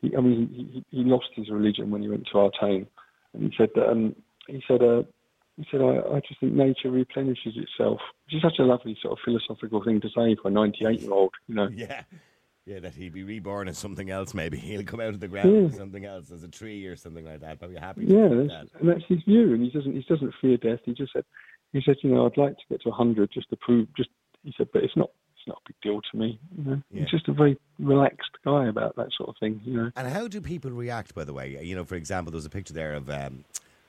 he, 0.00 0.16
I 0.16 0.20
mean, 0.20 0.48
he, 0.54 0.62
he 0.90 0.98
he 1.02 1.04
lost 1.04 1.28
his 1.34 1.50
religion 1.50 1.90
when 1.90 2.02
he 2.02 2.08
went 2.08 2.26
to 2.28 2.34
Artane, 2.38 2.86
and 3.34 3.42
he 3.42 3.52
said 3.58 3.70
that, 3.74 3.88
um, 3.90 4.14
he 4.48 4.62
said, 4.66 4.82
uh, 4.82 5.02
he 5.56 5.66
said, 5.70 5.80
I, 5.82 5.98
I 6.16 6.20
just 6.26 6.40
think 6.40 6.52
nature 6.54 6.90
replenishes 6.90 7.54
itself, 7.56 8.00
which 8.26 8.36
is 8.36 8.42
such 8.42 8.58
a 8.58 8.64
lovely 8.64 8.96
sort 9.02 9.12
of 9.12 9.18
philosophical 9.24 9.82
thing 9.84 10.00
to 10.00 10.08
say 10.08 10.34
for 10.40 10.48
a 10.48 10.50
98 10.50 11.00
year 11.00 11.12
old, 11.12 11.32
you 11.48 11.54
know. 11.54 11.68
Yeah. 11.74 12.02
Yeah, 12.64 12.78
that 12.80 12.94
he'd 12.94 13.12
be 13.12 13.24
reborn 13.24 13.66
as 13.66 13.76
something 13.76 14.10
else, 14.10 14.34
maybe. 14.34 14.56
He'll 14.58 14.84
come 14.84 15.00
out 15.00 15.08
of 15.08 15.20
the 15.20 15.28
ground 15.28 15.52
Yeah. 15.52 15.68
as 15.68 15.76
something 15.76 16.04
else, 16.04 16.30
as 16.30 16.44
a 16.44 16.48
tree 16.48 16.86
or 16.86 16.94
something 16.96 17.24
like 17.24 17.40
that. 17.40 17.58
Probably 17.58 17.76
happy. 17.76 18.06
to 18.06 18.12
Yeah, 18.14 18.28
that's, 18.28 18.70
and 18.78 18.88
that's 18.88 19.04
his 19.08 19.22
view, 19.24 19.52
and 19.54 19.62
he 19.64 19.70
doesn't 19.70 19.92
he 19.92 20.02
doesn't 20.08 20.32
fear 20.40 20.56
death. 20.56 20.78
He 20.84 20.92
just 20.92 21.12
said, 21.12 21.24
he 21.72 21.82
said, 21.84 21.96
you 22.02 22.10
know, 22.14 22.26
I'd 22.26 22.36
like 22.36 22.54
to 22.56 22.62
get 22.70 22.82
to 22.82 22.90
100 22.90 23.30
just 23.32 23.50
to 23.50 23.56
prove, 23.56 23.88
just 23.96 24.10
he 24.44 24.54
said, 24.56 24.68
but 24.72 24.84
it's 24.84 24.96
not 24.96 25.10
it's 25.36 25.48
not 25.48 25.58
a 25.66 25.68
big 25.70 25.76
deal 25.82 26.00
to 26.12 26.16
me. 26.16 26.38
You 26.56 26.64
know, 26.70 26.82
Yeah. 26.92 27.00
he's 27.00 27.10
just 27.10 27.26
a 27.28 27.32
very 27.32 27.58
relaxed 27.80 28.30
guy 28.44 28.68
about 28.68 28.94
that 28.94 29.08
sort 29.16 29.28
of 29.30 29.34
thing. 29.40 29.60
You 29.64 29.74
know. 29.76 29.90
And 29.96 30.06
how 30.08 30.28
do 30.28 30.40
people 30.40 30.70
react, 30.70 31.16
by 31.16 31.24
the 31.24 31.32
way? 31.32 31.60
You 31.64 31.74
know, 31.74 31.84
for 31.84 31.96
example, 31.96 32.30
there 32.30 32.36
was 32.36 32.46
a 32.46 32.50
picture 32.50 32.74
there 32.74 32.92
of, 32.94 33.10
um, 33.10 33.44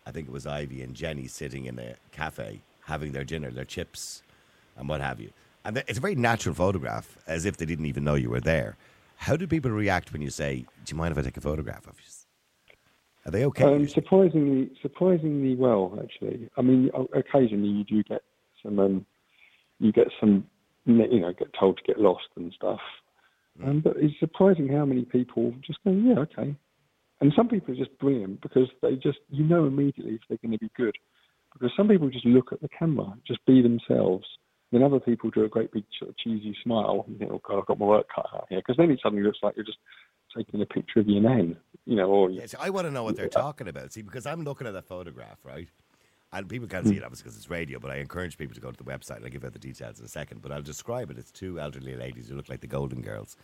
I 0.07 0.11
think 0.11 0.27
it 0.27 0.31
was 0.33 0.47
Ivy 0.47 0.81
and 0.81 0.95
Jenny 0.95 1.27
sitting 1.27 1.65
in 1.65 1.77
a 1.77 1.93
cafe 2.11 2.61
having 2.85 3.11
their 3.11 3.23
dinner, 3.23 3.51
their 3.51 3.65
chips, 3.65 4.23
and 4.75 4.89
what 4.89 4.99
have 4.99 5.19
you. 5.19 5.29
And 5.65 5.77
it's 5.77 5.97
a 5.97 6.01
very 6.01 6.15
natural 6.15 6.55
photograph, 6.55 7.17
as 7.27 7.45
if 7.45 7.57
they 7.57 7.65
didn't 7.65 7.85
even 7.85 8.03
know 8.03 8.15
you 8.15 8.29
were 8.29 8.41
there. 8.41 8.75
How 9.15 9.37
do 9.37 9.47
people 9.47 9.71
react 9.71 10.11
when 10.11 10.21
you 10.21 10.29
say, 10.29 10.65
"Do 10.83 10.91
you 10.91 10.97
mind 10.97 11.13
if 11.13 11.17
I 11.17 11.21
take 11.21 11.37
a 11.37 11.41
photograph 11.41 11.87
of 11.87 11.97
you?" 11.99 12.05
Are 13.25 13.31
they 13.31 13.45
okay? 13.45 13.63
Um, 13.63 13.87
surprisingly, 13.87 14.71
surprisingly 14.81 15.55
well, 15.55 15.97
actually. 16.01 16.49
I 16.57 16.61
mean, 16.61 16.91
occasionally 17.13 17.69
you 17.69 17.83
do 17.85 18.03
get 18.03 18.21
some, 18.61 18.79
um, 18.79 19.05
you 19.79 19.93
get 19.93 20.07
some, 20.19 20.45
you 20.85 21.19
know, 21.21 21.31
get 21.31 21.53
told 21.57 21.77
to 21.77 21.83
get 21.83 21.99
lost 21.99 22.27
and 22.35 22.51
stuff. 22.53 22.81
Um, 23.63 23.81
but 23.81 23.95
it's 23.97 24.19
surprising 24.19 24.67
how 24.67 24.85
many 24.85 25.05
people 25.05 25.53
just 25.65 25.79
go, 25.83 25.91
yeah, 25.91 26.19
okay. 26.19 26.55
And 27.21 27.31
some 27.35 27.47
people 27.47 27.73
are 27.73 27.77
just 27.77 27.97
brilliant 27.99 28.41
because 28.41 28.67
they 28.81 28.95
just, 28.95 29.19
you 29.29 29.43
know, 29.43 29.65
immediately 29.67 30.15
if 30.15 30.21
they're 30.27 30.39
going 30.41 30.51
to 30.51 30.57
be 30.57 30.71
good. 30.75 30.95
Because 31.53 31.71
some 31.77 31.87
people 31.87 32.09
just 32.09 32.25
look 32.25 32.51
at 32.51 32.61
the 32.61 32.67
camera, 32.67 33.13
just 33.25 33.45
be 33.45 33.61
themselves. 33.61 34.25
Then 34.73 34.81
other 34.81 34.99
people 34.99 35.29
do 35.29 35.45
a 35.45 35.47
great 35.47 35.71
big 35.71 35.83
sort 35.99 36.09
of 36.09 36.17
cheesy 36.17 36.57
smile 36.63 37.05
and 37.07 37.19
think, 37.19 37.31
oh 37.31 37.39
God, 37.47 37.59
I've 37.59 37.65
got 37.67 37.77
my 37.77 37.85
work 37.85 38.07
cut 38.13 38.27
out 38.33 38.47
here. 38.49 38.57
Because 38.57 38.75
then 38.75 38.89
it 38.89 38.99
suddenly 39.03 39.23
looks 39.23 39.37
like 39.43 39.55
you're 39.55 39.63
just 39.63 39.77
taking 40.35 40.59
a 40.63 40.65
picture 40.65 40.99
of 40.99 41.07
your 41.07 41.21
nan, 41.21 41.55
you 41.85 41.95
know, 41.95 42.07
or 42.07 42.31
Yes, 42.31 42.55
I 42.59 42.71
want 42.71 42.87
to 42.87 42.91
know 42.91 43.03
what 43.03 43.15
they're 43.15 43.29
talking 43.29 43.67
about. 43.67 43.93
See, 43.93 44.01
because 44.01 44.25
I'm 44.25 44.43
looking 44.43 44.65
at 44.65 44.73
that 44.73 44.85
photograph, 44.85 45.37
right? 45.43 45.67
And 46.31 46.49
people 46.49 46.67
can't 46.67 46.87
see 46.87 46.97
it 46.97 47.03
obviously 47.03 47.25
because 47.25 47.37
it's 47.37 47.51
radio, 47.51 47.77
but 47.77 47.91
I 47.91 47.97
encourage 47.97 48.35
people 48.35 48.55
to 48.55 48.61
go 48.61 48.71
to 48.71 48.77
the 48.77 48.83
website. 48.83 49.17
and 49.17 49.25
I'll 49.25 49.31
give 49.31 49.45
out 49.45 49.53
the 49.53 49.59
details 49.59 49.99
in 49.99 50.05
a 50.05 50.09
second, 50.09 50.41
but 50.41 50.51
I'll 50.51 50.63
describe 50.63 51.11
it. 51.11 51.19
It's 51.19 51.29
two 51.29 51.59
elderly 51.59 51.95
ladies 51.95 52.29
who 52.29 52.35
look 52.35 52.49
like 52.49 52.61
the 52.61 52.67
Golden 52.67 53.01
Girls, 53.01 53.37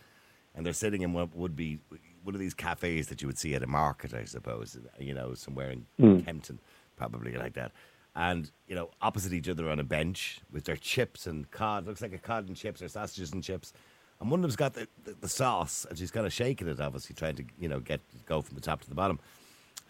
and 0.56 0.66
they're 0.66 0.72
sitting 0.72 1.02
in 1.02 1.12
what 1.12 1.32
would 1.36 1.54
be 1.54 1.78
one 2.24 2.34
of 2.34 2.40
these 2.40 2.54
cafes 2.54 3.06
that 3.06 3.22
you 3.22 3.28
would 3.28 3.38
see 3.38 3.54
at 3.54 3.62
a 3.62 3.68
market, 3.68 4.14
I 4.14 4.24
suppose. 4.24 4.76
You 4.98 5.14
know, 5.14 5.34
somewhere 5.34 5.70
in 5.70 5.86
hmm. 5.96 6.18
Kempton, 6.18 6.58
probably 6.96 7.36
like 7.36 7.54
that. 7.54 7.70
And 8.14 8.50
you 8.66 8.74
know, 8.74 8.90
opposite 9.00 9.32
each 9.32 9.48
other 9.48 9.70
on 9.70 9.78
a 9.78 9.84
bench 9.84 10.40
with 10.52 10.64
their 10.64 10.76
chips 10.76 11.26
and 11.26 11.50
cod. 11.50 11.86
Looks 11.86 12.02
like 12.02 12.12
a 12.12 12.18
cod 12.18 12.48
and 12.48 12.56
chips 12.56 12.82
or 12.82 12.88
sausages 12.88 13.32
and 13.32 13.42
chips. 13.42 13.72
And 14.20 14.30
one 14.30 14.40
of 14.40 14.42
them's 14.42 14.56
got 14.56 14.74
the, 14.74 14.86
the, 15.04 15.16
the 15.20 15.28
sauce, 15.28 15.86
and 15.88 15.98
she's 15.98 16.10
kind 16.10 16.26
of 16.26 16.32
shaking 16.32 16.68
it, 16.68 16.80
obviously 16.80 17.14
trying 17.14 17.36
to 17.36 17.44
you 17.58 17.68
know 17.68 17.80
get 17.80 18.00
go 18.26 18.42
from 18.42 18.54
the 18.54 18.60
top 18.60 18.82
to 18.82 18.88
the 18.88 18.94
bottom. 18.94 19.18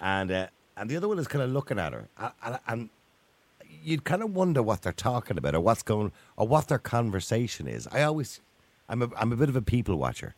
And 0.01 0.31
uh, 0.31 0.47
and 0.77 0.89
the 0.89 0.97
other 0.97 1.09
one 1.09 1.19
is 1.19 1.29
kind 1.29 1.43
of 1.43 1.51
looking 1.51 1.79
at 1.79 1.93
her, 1.93 2.09
and, 2.43 2.59
and, 2.67 2.91
you'd 3.83 4.05
kind 4.05 4.23
of 4.23 4.35
wonder 4.35 4.63
what 4.63 4.83
they're 4.83 4.93
talking 4.93 5.39
about, 5.39 5.55
or 5.55 5.61
what's 5.61 5.83
going, 5.83 6.13
or 6.37 6.47
what 6.47 6.69
their 6.69 6.79
conversation 6.79 7.69
is. 7.69 7.87
I 7.93 8.03
always, 8.03 8.41
I'm 8.89 9.03
a, 9.03 9.11
I'm 9.17 9.33
a 9.33 9.37
bit 9.37 9.49
of 9.49 9.57
a 9.57 9.63
people 9.63 9.97
watcher, 9.97 10.35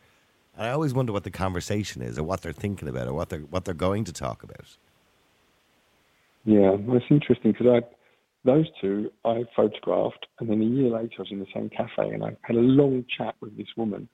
and 0.56 0.66
I 0.66 0.70
always 0.70 0.92
wonder 0.94 1.12
what 1.12 1.24
the 1.24 1.30
conversation 1.30 2.02
is, 2.02 2.18
or 2.18 2.24
what 2.24 2.42
they're 2.42 2.52
thinking 2.52 2.88
about, 2.88 3.08
or 3.08 3.14
what 3.14 3.28
they're 3.28 3.40
what 3.40 3.64
they're 3.64 3.74
going 3.74 4.04
to 4.04 4.12
talk 4.12 4.42
about. 4.42 4.76
Yeah, 6.44 6.72
well, 6.72 6.96
it's 6.96 7.06
interesting 7.10 7.52
because 7.52 7.66
I, 7.66 7.80
those 8.44 8.66
two 8.80 9.10
I 9.24 9.44
photographed, 9.54 10.26
and 10.40 10.50
then 10.50 10.60
a 10.60 10.64
year 10.64 10.90
later 10.90 11.14
I 11.18 11.22
was 11.22 11.30
in 11.30 11.40
the 11.40 11.46
same 11.54 11.70
cafe 11.70 12.10
and 12.12 12.24
I 12.24 12.36
had 12.42 12.56
a 12.56 12.60
long 12.60 13.04
chat 13.16 13.34
with 13.40 13.56
this 13.56 13.68
woman, 13.76 14.08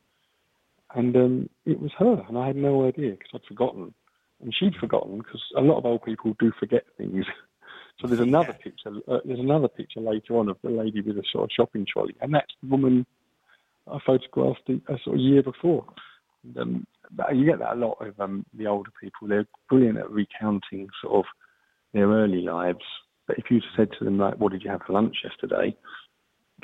and 0.94 1.16
um, 1.16 1.50
it 1.64 1.80
was 1.80 1.90
her, 1.98 2.22
and 2.28 2.36
I 2.36 2.46
had 2.46 2.56
no 2.56 2.86
idea 2.86 3.12
because 3.12 3.30
I'd 3.34 3.48
forgotten, 3.48 3.94
and 4.42 4.54
she'd 4.54 4.76
forgotten 4.76 5.18
because 5.18 5.42
a 5.56 5.60
lot 5.60 5.78
of 5.78 5.86
old 5.86 6.04
people 6.04 6.34
do 6.38 6.52
forget 6.58 6.84
things. 6.96 7.24
so 8.00 8.06
there's 8.06 8.20
another 8.20 8.52
Yeah. 8.52 8.64
picture. 8.64 8.90
Uh, 9.08 9.20
there's 9.24 9.40
another 9.40 9.68
picture 9.68 10.00
later 10.00 10.36
on 10.36 10.48
of 10.48 10.58
the 10.62 10.70
lady 10.70 11.00
with 11.00 11.16
a 11.18 11.24
sort 11.32 11.44
of 11.44 11.50
shopping 11.54 11.86
trolley, 11.90 12.14
and 12.20 12.34
that's 12.34 12.52
the 12.62 12.68
woman 12.68 13.06
I 13.90 13.98
photographed 14.04 14.68
a, 14.68 14.74
a 14.92 14.98
sort 15.02 15.16
of 15.16 15.20
year 15.20 15.42
before. 15.42 15.84
And, 16.44 16.58
um, 16.58 16.86
but 17.10 17.34
you 17.34 17.46
get 17.46 17.58
that 17.60 17.72
a 17.72 17.80
lot 17.80 17.96
of 18.00 18.18
um, 18.20 18.44
the 18.54 18.66
older 18.66 18.90
people. 19.00 19.28
They're 19.28 19.46
brilliant 19.68 19.98
at 19.98 20.10
recounting 20.10 20.88
sort 21.02 21.14
of 21.14 21.24
their 21.92 22.08
early 22.08 22.42
lives. 22.42 22.84
But 23.26 23.38
if 23.38 23.50
you 23.50 23.60
said 23.76 23.90
to 23.98 24.04
them 24.04 24.18
like, 24.18 24.36
"What 24.38 24.52
did 24.52 24.62
you 24.62 24.70
have 24.70 24.82
for 24.86 24.92
lunch 24.92 25.16
yesterday?" 25.24 25.76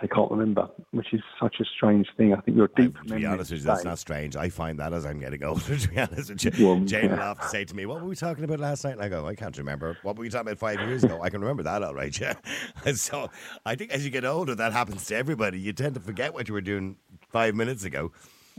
They 0.01 0.09
can't 0.09 0.29
remember, 0.29 0.69
which 0.91 1.15
is 1.15 1.21
such 1.41 1.61
a 1.61 1.65
strange 1.65 2.09
thing. 2.17 2.35
I 2.35 2.41
think 2.41 2.57
your 2.57 2.69
I, 2.77 2.81
deep 2.81 2.97
to 3.07 3.15
be 3.15 3.27
honest 3.27 3.53
with 3.53 3.61
you, 3.61 3.67
that's 3.67 3.85
not 3.85 4.01
strange. 4.01 4.35
I 4.35 4.49
find 4.49 4.77
that 4.81 4.93
as 4.93 5.07
I'm 5.07 5.21
getting 5.21 5.45
older, 5.45 5.79
to 5.79 5.89
be 5.89 6.01
honest 6.01 6.31
with 6.31 6.45
you. 6.45 6.67
Well, 6.67 6.81
Jane 6.81 7.11
will 7.11 7.17
yeah. 7.17 7.35
to 7.35 7.49
say 7.49 7.65
to 7.65 7.77
me, 7.77 7.87
What 7.87 8.01
were 8.01 8.09
we 8.09 8.17
talking 8.17 8.43
about 8.43 8.59
last 8.59 8.83
night? 8.83 8.95
And 8.95 9.03
I 9.03 9.09
go, 9.09 9.29
I 9.29 9.37
can't 9.37 9.57
remember. 9.57 9.97
What 10.03 10.17
were 10.17 10.23
we 10.23 10.31
talking 10.31 10.49
about 10.49 10.59
five 10.59 10.81
years 10.81 11.05
ago? 11.05 11.21
I 11.23 11.31
can 11.31 11.41
remember 11.41 11.63
that 11.63 11.85
all 11.85 11.95
right, 11.95 12.19
yeah. 12.21 12.35
And 12.85 12.99
so 12.99 13.31
I 13.65 13.77
think 13.77 13.93
as 13.93 14.05
you 14.05 14.11
get 14.11 14.25
older, 14.25 14.57
that 14.57 14.73
happens 14.73 15.07
to 15.07 15.17
everybody. 15.17 15.61
You 15.61 15.73
tend 15.73 15.95
to 15.95 16.01
forget 16.01 16.35
what 16.35 16.49
you 16.49 16.55
were 16.55 16.61
doing 16.61 16.97
five 17.29 17.55
minutes 17.55 17.85
ago, 17.85 18.11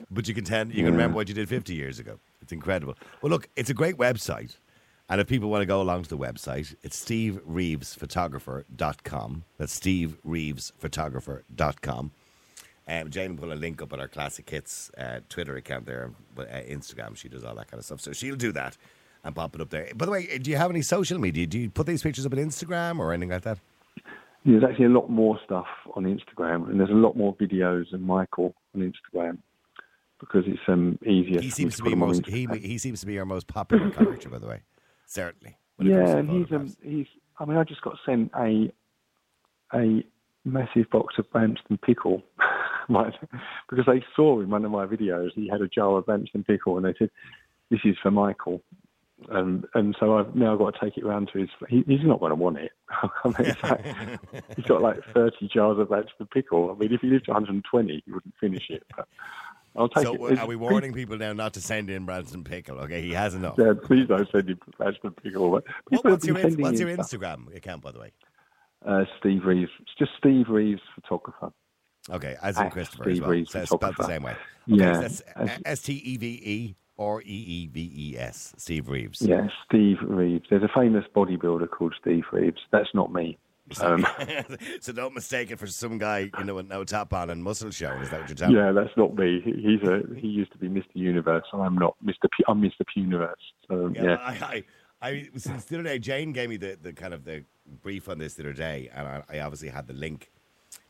but 0.10 0.30
you 0.30 0.34
can 0.34 0.46
tend, 0.46 0.74
you 0.74 0.84
can 0.84 0.94
remember 0.94 1.18
what 1.18 1.28
you 1.28 1.34
did 1.34 1.50
50 1.50 1.74
years 1.74 2.00
ago. 2.00 2.18
It's 2.42 2.54
incredible. 2.54 2.96
Well, 3.22 3.30
look, 3.30 3.50
it's 3.58 3.70
a 3.70 3.74
great 3.74 3.98
website. 3.98 4.56
And 5.08 5.22
if 5.22 5.28
people 5.28 5.50
want 5.50 5.62
to 5.62 5.68
go 5.68 5.82
along 5.82 6.04
to 6.04 6.10
the 6.10 6.18
website, 6.18 6.76
it's 6.82 7.00
stevereevesphotographer.com. 7.04 9.44
That's 9.58 9.80
stevereevesphotographer.com. 9.80 12.12
Um, 12.88 13.10
Jane 13.10 13.36
will 13.36 13.48
put 13.48 13.52
a 13.52 13.60
link 13.60 13.82
up 13.82 13.92
on 13.94 14.00
our 14.00 14.08
Classic 14.08 14.48
Hits 14.50 14.90
uh, 14.98 15.20
Twitter 15.30 15.58
account 15.58 15.86
there, 15.86 16.12
but 16.36 16.50
uh, 16.50 16.62
Instagram. 16.62 17.18
She 17.18 17.30
does 17.30 17.44
all 17.44 17.56
that 17.56 17.70
kind 17.70 17.80
of 17.80 17.86
stuff. 17.86 18.02
So 18.02 18.14
she'll 18.14 18.36
do 18.36 18.52
that 18.54 18.78
and 19.24 19.36
pop 19.36 19.54
it 19.56 19.62
up 19.62 19.72
there. 19.72 19.90
By 19.96 20.06
the 20.06 20.12
way, 20.12 20.38
do 20.38 20.52
you 20.52 20.58
have 20.58 20.70
any 20.70 20.84
social 20.84 21.20
media? 21.20 21.48
Do 21.48 21.58
you 21.60 21.70
put 21.70 21.88
these 21.88 22.04
pictures 22.04 22.26
up 22.26 22.34
on 22.34 22.40
Instagram 22.40 23.00
or 23.00 23.12
anything 23.12 23.32
like 23.32 23.44
that? 23.44 23.58
There's 24.46 24.64
actually 24.64 24.86
a 24.86 24.90
lot 24.90 25.10
more 25.10 25.40
stuff 25.44 25.66
on 25.96 26.04
Instagram, 26.04 26.70
and 26.70 26.80
there's 26.80 26.92
a 26.92 26.94
lot 26.94 27.18
more 27.18 27.36
videos 27.36 27.90
than 27.92 28.04
Michael 28.04 28.54
on 28.76 28.82
Instagram 28.82 29.40
because 30.20 30.44
it's 30.46 30.60
um, 30.68 31.00
easier. 31.04 31.42
He 31.42 31.50
seems 31.50 31.78
to 31.78 31.84
put 31.84 31.90
be 31.90 31.96
most 31.96 32.28
he, 32.28 32.48
he 32.62 32.78
seems 32.78 33.00
to 33.00 33.08
be 33.08 33.18
our 33.18 33.26
most 33.26 33.48
popular 33.48 33.90
character, 33.90 34.30
by 34.30 34.38
the 34.38 34.48
way. 34.48 34.62
Certainly. 35.16 35.58
when 35.78 35.88
it 35.88 35.96
comes 35.96 36.10
Yeah, 36.10 36.18
and 36.18 36.30
he's 36.30 36.52
um, 36.52 36.76
he's. 36.84 37.08
I 37.40 37.46
mean, 37.46 37.58
I 37.58 37.64
just 37.64 37.82
got 37.82 37.98
sent 38.06 38.32
a 38.36 38.72
a 39.74 40.04
massive 40.46 40.90
box 40.92 41.16
of 41.18 41.30
Branston 41.32 41.78
pickle, 41.84 42.22
right? 42.90 43.14
Because 43.70 43.86
they 43.86 44.04
saw 44.16 44.40
in 44.42 44.50
one 44.50 44.64
of 44.64 44.72
my 44.72 44.86
videos 44.86 45.32
he 45.34 45.50
had 45.50 45.62
a 45.62 45.68
jar 45.68 45.98
of 45.98 46.06
Branston 46.06 46.44
pickle, 46.44 46.78
and 46.78 46.86
they 46.86 46.94
said, 46.98 47.10
"This 47.70 47.82
is 47.84 47.96
for 48.02 48.12
Michael." 48.12 48.62
Um, 49.30 49.64
and 49.74 49.96
so 49.98 50.18
I've 50.18 50.36
now 50.36 50.58
got 50.58 50.74
to 50.74 50.80
take 50.80 50.98
it 50.98 51.06
round 51.06 51.30
to 51.32 51.40
his. 51.40 51.50
He, 51.70 51.84
he's 51.88 52.04
not 52.06 52.20
going 52.20 52.32
to 52.32 52.36
want 52.36 52.58
it. 52.58 52.72
I 52.90 53.10
mean, 53.26 53.56
like, 53.64 54.20
he's 54.56 54.66
got 54.66 54.82
like 54.82 55.00
30 55.14 55.50
jars 55.54 55.80
of 55.80 55.88
Branston 55.88 56.28
pickle. 56.34 56.70
I 56.72 56.78
mean, 56.78 56.94
if 56.94 57.02
he 57.02 57.08
lived 57.08 57.26
to 57.26 57.32
120, 57.32 58.04
he 58.06 58.12
wouldn't 58.12 58.34
finish 58.40 58.70
it. 58.70 58.84
But 58.96 59.08
I'll 59.76 59.90
take 59.90 60.04
So 60.06 60.26
it. 60.28 60.40
are 60.40 60.48
we 60.48 60.56
warning 60.56 60.94
people 60.94 61.18
now 61.18 61.34
not 61.34 61.54
to 61.56 61.62
send 61.62 61.90
in 61.90 62.06
Branston 62.06 62.44
Pickle? 62.44 62.78
Okay, 62.80 63.02
he 63.02 63.12
has 63.12 63.36
enough. 63.36 63.56
Yeah, 63.58 63.74
please 63.84 64.08
don't 64.08 64.30
send 64.32 64.50
him 64.50 64.60
Branston 64.78 65.12
pickle. 65.12 65.52
What, 65.52 65.64
what's 65.90 66.04
your, 66.26 66.34
what's 66.36 66.56
in 66.56 66.60
your 66.78 66.94
stuff. 66.94 67.10
Instagram 67.12 67.56
account, 67.56 67.82
by 67.84 67.92
the 67.92 68.00
way? 68.00 68.12
Uh, 68.86 69.04
Steve 69.20 69.44
Reeves. 69.46 69.72
It's 69.82 69.92
just 69.98 70.12
Steve 70.18 70.48
Reeves, 70.50 70.82
photographer. 70.96 71.52
Okay, 72.10 72.36
as 72.42 72.58
in 72.58 72.66
At 72.68 72.72
Christopher 72.72 73.10
as 73.10 73.16
Steve 73.16 73.22
well. 73.24 73.32
Reeves 73.32 73.52
So 73.52 73.66
spelled 73.66 73.96
the 73.98 74.08
same 74.08 74.24
way. 74.24 74.32
Okay, 74.72 74.84
Yeah, 74.84 75.08
so 75.08 75.24
as- 75.36 75.60
S 75.66 75.82
T 75.82 75.94
E 75.94 76.18
V 76.18 76.28
E 76.44 76.76
or 76.98 77.22
E 77.22 77.26
E 77.26 77.68
V 77.68 77.92
E 78.14 78.18
S. 78.18 78.54
Steve 78.58 78.88
Reeves. 78.88 79.22
Yeah, 79.22 79.48
Steve 79.66 79.98
Reeves. 80.04 80.46
There's 80.50 80.64
a 80.64 80.70
famous 80.74 81.04
bodybuilder 81.16 81.70
called 81.70 81.96
Steve 82.00 82.24
Reeves. 82.32 82.62
That's 82.72 82.90
not 82.94 83.12
me. 83.12 83.38
Um, 83.82 84.06
so 84.80 84.94
don't 84.94 85.16
mistake 85.16 85.50
it 85.52 85.58
for 85.58 85.68
some 85.68 85.98
guy, 85.98 86.30
you 86.38 86.44
know, 86.44 86.56
with 86.56 86.68
no 86.68 86.84
top 86.84 87.14
on 87.14 87.30
and 87.30 87.44
muscle 87.44 87.72
showing. 87.72 88.02
Is 88.02 88.10
that 88.12 88.22
what 88.22 88.30
you're 88.30 88.36
telling 88.36 88.56
yeah, 88.56 88.72
that's 88.72 88.96
not 88.96 89.16
me. 89.16 89.42
He's 89.44 89.88
a 89.88 90.02
he 90.16 90.28
used 90.28 90.52
to 90.52 90.58
be 90.58 90.68
Mr. 90.68 90.86
Universe. 90.94 91.46
I'm 91.52 91.76
not 91.76 91.96
Mr. 92.06 92.30
P- 92.38 92.44
I'm 92.48 92.62
Mr. 92.62 92.86
P 92.94 93.02
Universe. 93.02 93.40
So 93.68 93.92
Yeah, 93.94 94.04
yeah, 94.04 94.16
I, 94.22 94.32
I, 94.32 94.64
I, 95.10 95.30
since 95.36 95.66
the 95.66 95.76
other 95.78 95.84
day, 95.84 96.00
Jane 96.00 96.32
gave 96.32 96.50
me 96.50 96.58
the, 96.58 96.78
the 96.80 96.94
kind 96.94 97.14
of 97.14 97.26
the 97.26 97.44
brief 97.82 98.08
on 98.08 98.20
this 98.20 98.36
the 98.36 98.44
other 98.44 98.54
day, 98.54 98.90
and 98.94 99.08
I, 99.08 99.24
I 99.30 99.40
obviously 99.40 99.70
had 99.70 99.88
the 99.88 99.94
link. 99.94 100.32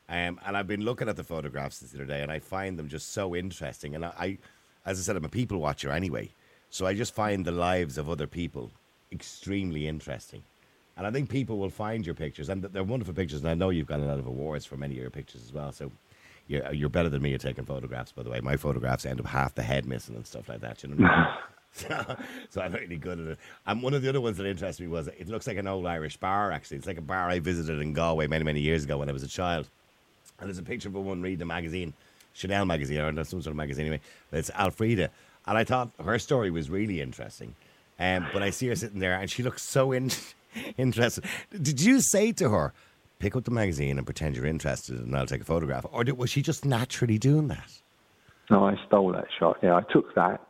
Um, 0.07 0.39
and 0.45 0.55
I've 0.55 0.67
been 0.67 0.83
looking 0.83 1.09
at 1.09 1.15
the 1.15 1.23
photographs 1.23 1.79
this 1.79 1.91
the 1.91 1.99
other 1.99 2.05
day, 2.05 2.21
and 2.21 2.31
I 2.31 2.39
find 2.39 2.77
them 2.77 2.89
just 2.89 3.13
so 3.13 3.35
interesting. 3.35 3.95
And 3.95 4.05
I, 4.05 4.13
I, 4.19 4.37
as 4.85 4.99
I 4.99 5.01
said, 5.01 5.15
I'm 5.15 5.25
a 5.25 5.29
people 5.29 5.59
watcher 5.59 5.91
anyway, 5.91 6.29
so 6.69 6.85
I 6.85 6.93
just 6.93 7.15
find 7.15 7.45
the 7.45 7.51
lives 7.51 7.97
of 7.97 8.09
other 8.09 8.27
people 8.27 8.71
extremely 9.11 9.87
interesting. 9.87 10.43
And 10.97 11.05
I 11.05 11.11
think 11.11 11.29
people 11.29 11.57
will 11.57 11.69
find 11.69 12.05
your 12.05 12.15
pictures, 12.15 12.49
and 12.49 12.63
they're 12.63 12.83
wonderful 12.83 13.13
pictures. 13.13 13.41
And 13.41 13.49
I 13.49 13.53
know 13.53 13.69
you've 13.69 13.87
got 13.87 13.99
a 13.99 14.03
lot 14.03 14.19
of 14.19 14.27
awards 14.27 14.65
for 14.65 14.77
many 14.77 14.95
of 14.95 15.01
your 15.01 15.09
pictures 15.09 15.43
as 15.43 15.51
well. 15.51 15.71
So 15.71 15.91
you're, 16.47 16.73
you're 16.73 16.89
better 16.89 17.09
than 17.09 17.21
me 17.21 17.33
at 17.33 17.41
taking 17.41 17.65
photographs, 17.65 18.11
by 18.11 18.23
the 18.23 18.29
way. 18.29 18.39
My 18.39 18.55
photographs 18.55 19.05
end 19.05 19.19
up 19.19 19.25
half 19.25 19.55
the 19.55 19.63
head 19.63 19.85
missing 19.85 20.15
and 20.15 20.25
stuff 20.25 20.47
like 20.47 20.61
that. 20.61 20.83
You 20.83 20.89
know 20.89 20.95
what 20.95 21.11
I 21.11 21.25
mean? 21.25 21.35
so, 21.75 22.17
so 22.49 22.61
I'm 22.61 22.71
really 22.71 22.95
good 22.95 23.19
at 23.19 23.27
it. 23.27 23.39
And 23.65 23.81
one 23.81 23.93
of 23.93 24.01
the 24.01 24.07
other 24.07 24.21
ones 24.21 24.37
that 24.37 24.45
interested 24.45 24.81
me 24.81 24.87
was 24.87 25.07
it 25.07 25.27
looks 25.27 25.45
like 25.45 25.57
an 25.57 25.67
old 25.67 25.85
Irish 25.85 26.15
bar, 26.15 26.51
actually. 26.51 26.77
It's 26.77 26.87
like 26.87 26.97
a 26.97 27.01
bar 27.01 27.29
I 27.29 27.39
visited 27.39 27.81
in 27.81 27.91
Galway 27.91 28.27
many, 28.27 28.45
many 28.45 28.61
years 28.61 28.85
ago 28.85 28.97
when 28.97 29.09
I 29.09 29.11
was 29.11 29.23
a 29.23 29.27
child. 29.27 29.67
And 30.39 30.47
there's 30.47 30.57
a 30.57 30.63
picture 30.63 30.87
of 30.87 30.95
a 30.95 31.01
woman 31.01 31.21
reading 31.21 31.41
a 31.41 31.45
magazine, 31.45 31.93
Chanel 32.33 32.63
magazine, 32.65 32.99
or 32.99 33.11
some 33.25 33.41
sort 33.41 33.47
of 33.47 33.57
magazine 33.57 33.87
anyway. 33.87 34.01
But 34.31 34.39
it's 34.39 34.51
Alfreda. 34.51 35.09
And 35.47 35.57
I 35.57 35.65
thought 35.65 35.89
her 36.01 36.17
story 36.17 36.49
was 36.49 36.69
really 36.69 37.01
interesting. 37.01 37.55
Um, 37.99 38.25
but 38.31 38.41
I 38.41 38.51
see 38.51 38.67
her 38.67 38.75
sitting 38.75 38.99
there 38.99 39.19
and 39.19 39.29
she 39.29 39.43
looks 39.43 39.61
so 39.61 39.91
in- 39.91 40.11
interested. 40.77 41.25
Did 41.51 41.81
you 41.81 42.01
say 42.01 42.31
to 42.33 42.49
her, 42.49 42.73
pick 43.19 43.35
up 43.35 43.45
the 43.45 43.51
magazine 43.51 43.97
and 43.97 44.05
pretend 44.05 44.35
you're 44.35 44.45
interested 44.45 44.99
and 44.99 45.15
I'll 45.15 45.25
take 45.25 45.41
a 45.41 45.45
photograph? 45.45 45.85
Or 45.91 46.03
did, 46.03 46.17
was 46.17 46.29
she 46.29 46.41
just 46.41 46.65
naturally 46.65 47.17
doing 47.17 47.47
that? 47.47 47.81
no, 48.49 48.65
I 48.65 48.75
stole 48.87 49.11
that 49.13 49.25
shot. 49.39 49.57
Yeah, 49.63 49.75
I 49.75 49.81
took 49.91 50.13
that, 50.15 50.41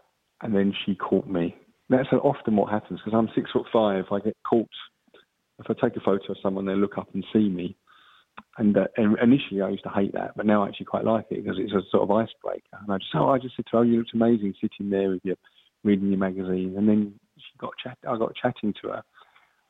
and 0.41 0.53
then 0.53 0.73
she 0.85 0.95
caught 0.95 1.27
me. 1.27 1.55
That's 1.89 2.07
often 2.11 2.55
what 2.55 2.71
happens 2.71 2.99
because 3.03 3.17
I'm 3.17 3.29
six 3.35 3.51
foot 3.51 3.65
five. 3.71 4.05
I 4.11 4.19
get 4.19 4.35
caught. 4.47 4.69
If 5.59 5.67
I 5.69 5.73
take 5.73 5.95
a 5.95 6.01
photo 6.01 6.31
of 6.31 6.37
someone, 6.41 6.65
they 6.65 6.75
look 6.75 6.97
up 6.97 7.09
and 7.13 7.23
see 7.31 7.47
me. 7.47 7.77
And, 8.57 8.75
uh, 8.77 8.87
initially, 9.21 9.61
I 9.61 9.69
used 9.69 9.83
to 9.83 9.89
hate 9.89 10.13
that, 10.13 10.35
but 10.35 10.45
now 10.45 10.63
I 10.63 10.67
actually 10.67 10.87
quite 10.87 11.05
like 11.05 11.27
it 11.29 11.43
because 11.43 11.57
it's 11.57 11.71
a 11.71 11.81
sort 11.89 12.03
of 12.03 12.11
icebreaker. 12.11 12.77
And 12.81 12.91
I 12.91 12.97
just, 12.97 13.11
oh, 13.15 13.29
I 13.29 13.37
just 13.37 13.55
said 13.55 13.65
to 13.67 13.77
her, 13.77 13.79
oh, 13.79 13.81
you 13.83 13.99
looked 13.99 14.13
amazing 14.13 14.53
sitting 14.59 14.89
there 14.89 15.09
with 15.09 15.21
your 15.23 15.37
reading 15.85 16.09
your 16.09 16.17
magazine. 16.17 16.73
And 16.77 16.89
then 16.89 17.13
she 17.37 17.57
got 17.57 17.71
chat. 17.81 17.97
I 18.05 18.17
got 18.17 18.35
chatting 18.35 18.73
to 18.81 18.89
her, 18.89 19.03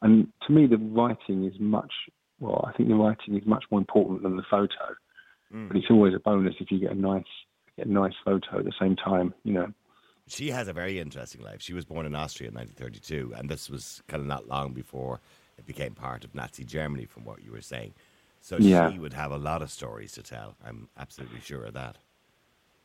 and 0.06 0.28
to 0.48 0.54
me, 0.54 0.68
the 0.68 0.78
writing 0.78 1.46
is 1.46 1.60
much. 1.60 1.91
Well, 2.39 2.65
I 2.68 2.72
think 2.76 2.89
the 2.89 2.96
writing 2.96 3.36
is 3.38 3.46
much 3.46 3.63
more 3.72 3.80
important 3.80 4.24
than 4.24 4.36
the 4.38 4.44
photo. 4.50 4.96
But 5.52 5.78
it's 5.78 5.89
always 5.89 6.13
a 6.13 6.20
bonus 6.20 6.56
if 6.60 6.70
you 6.70 6.80
get 6.80 6.91
a 6.91 6.96
nice, 6.96 7.24
get 7.78 7.88
a 7.88 7.91
nice 7.91 8.13
photo 8.26 8.60
at 8.60 8.65
the 8.65 8.74
same 8.80 8.96
time. 8.98 9.34
You 9.44 9.54
know. 9.54 9.68
She 10.28 10.50
has 10.50 10.68
a 10.68 10.74
very 10.74 11.00
interesting 11.00 11.41
life. 11.44 11.62
She 11.62 11.74
was 11.74 11.86
born 11.86 12.06
in 12.06 12.13
Austria 12.13 12.50
in 12.50 12.56
1932, 12.56 13.34
and 13.38 13.48
this 13.50 13.70
was 13.70 14.02
kind 14.10 14.20
of 14.20 14.28
not 14.28 14.48
long 14.50 14.74
before 14.74 15.22
it 15.58 15.65
became 15.65 15.94
part 15.94 16.26
of 16.26 16.36
Nazi 16.36 16.65
Germany, 16.65 17.06
from 17.06 17.24
what 17.24 17.41
you 17.44 17.52
were 17.54 17.62
saying. 17.62 17.94
So 18.41 18.58
Yeah. 18.58 18.91
she 18.91 19.00
would 19.00 19.13
have 19.13 19.32
a 19.32 19.38
lot 19.38 19.62
of 19.62 19.72
stories 19.72 20.12
to 20.13 20.24
tell. 20.24 20.56
I'm 20.65 20.89
absolutely 20.98 21.39
sure 21.39 21.63
of 21.63 21.74
that. 21.76 21.98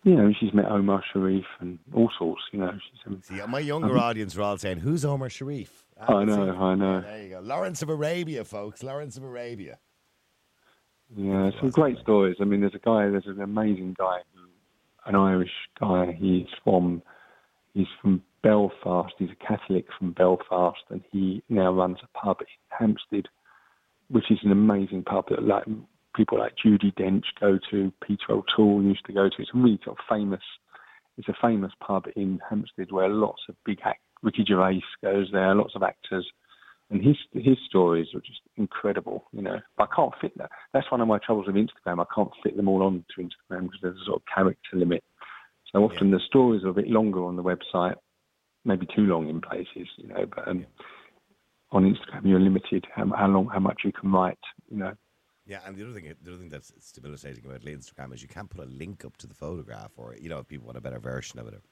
You 0.04 0.14
know, 0.14 0.32
she's 0.38 0.54
met 0.54 0.66
Omar 0.66 1.02
Sharif 1.12 1.44
and 1.58 1.78
all 1.92 2.10
sorts. 2.18 2.42
You 2.52 2.60
know, 2.60 2.72
she's. 2.72 3.00
Um, 3.06 3.20
See, 3.22 3.40
my 3.48 3.58
younger 3.58 3.98
audience 3.98 4.36
are 4.36 4.42
all 4.42 4.56
saying, 4.58 4.78
"Who's 4.78 5.04
Omar 5.04 5.28
Sharif?" 5.28 5.84
I 6.00 6.24
know, 6.24 6.50
I 6.50 6.74
know. 6.74 7.00
There 7.02 7.22
you 7.22 7.28
go, 7.30 7.40
Lawrence 7.40 7.82
of 7.82 7.90
Arabia, 7.90 8.44
folks. 8.44 8.82
Lawrence 8.82 9.16
of 9.16 9.24
Arabia. 9.24 9.78
Yeah, 11.16 11.50
some 11.60 11.70
great 11.70 11.98
stories. 11.98 12.36
I 12.40 12.44
mean, 12.44 12.60
there's 12.60 12.74
a 12.74 12.78
guy, 12.78 13.08
there's 13.08 13.26
an 13.26 13.40
amazing 13.40 13.96
guy, 13.98 14.18
an 15.06 15.14
Irish 15.16 15.50
guy. 15.78 16.16
He's 16.18 16.46
from, 16.62 17.02
he's 17.74 17.88
from 18.00 18.22
Belfast. 18.42 19.12
He's 19.18 19.30
a 19.30 19.44
Catholic 19.44 19.86
from 19.98 20.12
Belfast, 20.12 20.80
and 20.88 21.02
he 21.10 21.42
now 21.48 21.72
runs 21.72 21.98
a 22.02 22.18
pub 22.18 22.38
in 22.40 22.46
Hampstead, 22.68 23.26
which 24.08 24.30
is 24.30 24.38
an 24.44 24.52
amazing 24.52 25.02
pub 25.02 25.28
that 25.30 25.42
like 25.42 25.64
people 26.14 26.38
like 26.38 26.54
Judi 26.64 26.94
Dench 26.94 27.24
go 27.40 27.58
to. 27.70 27.92
Peter 28.06 28.30
O'Toole 28.30 28.82
used 28.82 29.04
to 29.06 29.12
go 29.12 29.28
to. 29.28 29.34
It's 29.38 29.50
a 29.54 29.58
really 29.58 29.80
sort 29.84 29.98
of 29.98 30.04
famous. 30.08 30.42
It's 31.18 31.28
a 31.28 31.34
famous 31.42 31.72
pub 31.84 32.06
in 32.16 32.40
Hampstead 32.48 32.92
where 32.92 33.08
lots 33.08 33.42
of 33.48 33.56
big 33.64 33.78
act. 33.84 34.00
Ricky 34.22 34.44
Gervais 34.46 34.82
goes 35.02 35.28
there. 35.32 35.54
Lots 35.54 35.74
of 35.74 35.82
actors 35.82 36.26
and 36.90 37.02
his 37.02 37.16
his 37.32 37.56
stories 37.66 38.08
are 38.14 38.20
just 38.20 38.40
incredible. 38.56 39.24
You 39.32 39.42
know, 39.42 39.60
I 39.78 39.86
can't 39.94 40.12
fit 40.20 40.36
that. 40.38 40.50
That's 40.72 40.90
one 40.90 41.00
of 41.00 41.08
my 41.08 41.18
troubles 41.18 41.46
with 41.46 41.56
Instagram. 41.56 42.00
I 42.00 42.14
can't 42.14 42.32
fit 42.42 42.56
them 42.56 42.68
all 42.68 42.82
onto 42.82 43.04
Instagram 43.18 43.62
because 43.62 43.78
there's 43.82 44.00
a 44.00 44.04
sort 44.06 44.22
of 44.22 44.22
character 44.32 44.76
limit. 44.76 45.04
So 45.72 45.84
often 45.84 46.10
the 46.10 46.20
stories 46.26 46.64
are 46.64 46.70
a 46.70 46.74
bit 46.74 46.88
longer 46.88 47.24
on 47.24 47.36
the 47.36 47.44
website, 47.44 47.94
maybe 48.64 48.86
too 48.86 49.02
long 49.02 49.28
in 49.28 49.40
places. 49.40 49.88
You 49.96 50.08
know, 50.08 50.26
but 50.26 50.48
um, 50.48 50.66
on 51.70 51.84
Instagram 51.84 52.24
you're 52.24 52.40
limited 52.40 52.86
how, 52.94 53.08
how 53.16 53.28
long, 53.28 53.46
how 53.46 53.60
much 53.60 53.82
you 53.84 53.92
can 53.92 54.10
write. 54.10 54.38
You 54.68 54.78
know. 54.78 54.92
Yeah, 55.46 55.60
and 55.66 55.76
the 55.76 55.84
other 55.84 55.94
thing, 55.94 56.12
the 56.22 56.30
other 56.30 56.38
thing 56.38 56.48
that's 56.48 56.92
debilitating 56.92 57.44
about 57.44 57.62
Instagram 57.62 58.12
is 58.14 58.22
you 58.22 58.28
can't 58.28 58.50
put 58.50 58.64
a 58.64 58.68
link 58.68 59.04
up 59.04 59.16
to 59.18 59.26
the 59.28 59.34
photograph, 59.34 59.92
or 59.96 60.16
you 60.20 60.28
know, 60.28 60.38
if 60.38 60.48
people 60.48 60.66
want 60.66 60.78
a 60.78 60.80
better 60.80 60.98
version 60.98 61.38
of 61.38 61.46
it. 61.46 61.54
Or, 61.54 61.62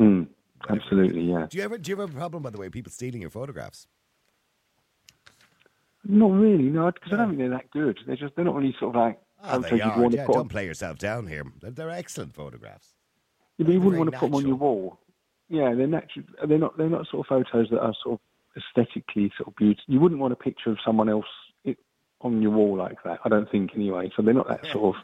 Mm, 0.00 0.26
absolutely, 0.68 1.22
yeah. 1.22 1.46
do 1.48 1.58
you 1.58 1.64
ever 1.64 1.78
do 1.78 1.90
you 1.90 1.94
ever 1.96 2.02
have 2.06 2.14
a 2.14 2.18
problem, 2.18 2.42
by 2.42 2.50
the 2.50 2.58
way, 2.58 2.68
people 2.68 2.92
stealing 2.92 3.20
your 3.20 3.30
photographs? 3.30 3.86
Not 6.06 6.32
really, 6.32 6.64
no, 6.64 6.90
because 6.90 7.12
I 7.12 7.16
don't 7.16 7.28
think 7.28 7.38
they're 7.38 7.48
that 7.50 7.70
good. 7.70 7.98
They're 8.06 8.16
just 8.16 8.36
they're 8.36 8.44
not 8.44 8.54
really 8.54 8.74
sort 8.78 8.94
of 8.94 9.00
like 9.00 9.18
Oh, 9.46 9.58
they 9.58 9.70
you'd 9.72 9.82
are. 9.82 10.00
want 10.00 10.12
to 10.12 10.18
Yeah, 10.18 10.26
don't 10.26 10.48
play 10.48 10.64
yourself 10.64 10.98
down 10.98 11.26
here. 11.26 11.44
They're, 11.60 11.70
they're 11.70 11.90
excellent 11.90 12.34
photographs. 12.34 12.94
Yeah, 13.58 13.66
but 13.66 13.72
you 13.74 13.80
wouldn't 13.80 13.98
want 13.98 14.12
to 14.12 14.18
put 14.18 14.26
them 14.26 14.34
on 14.36 14.46
your 14.46 14.56
wall. 14.56 14.98
Yeah, 15.48 15.74
they're 15.74 15.86
natural. 15.86 16.24
They're 16.46 16.58
not. 16.58 16.76
They're 16.78 16.88
not 16.88 17.06
sort 17.08 17.26
of 17.26 17.28
photos 17.28 17.68
that 17.70 17.80
are 17.80 17.94
sort 18.02 18.20
of 18.20 18.62
aesthetically 18.62 19.30
sort 19.36 19.48
of 19.48 19.56
beautiful. 19.56 19.84
You 19.86 20.00
wouldn't 20.00 20.20
want 20.20 20.32
a 20.32 20.36
picture 20.36 20.70
of 20.70 20.78
someone 20.84 21.08
else 21.08 21.26
it, 21.64 21.76
on 22.22 22.40
your 22.40 22.52
wall 22.52 22.76
like 22.76 23.02
that. 23.04 23.20
I 23.24 23.28
don't 23.28 23.50
think 23.50 23.72
anyway. 23.74 24.10
So 24.16 24.22
they're 24.22 24.34
not 24.34 24.48
that 24.48 24.64
sort 24.72 24.96
of. 24.96 25.02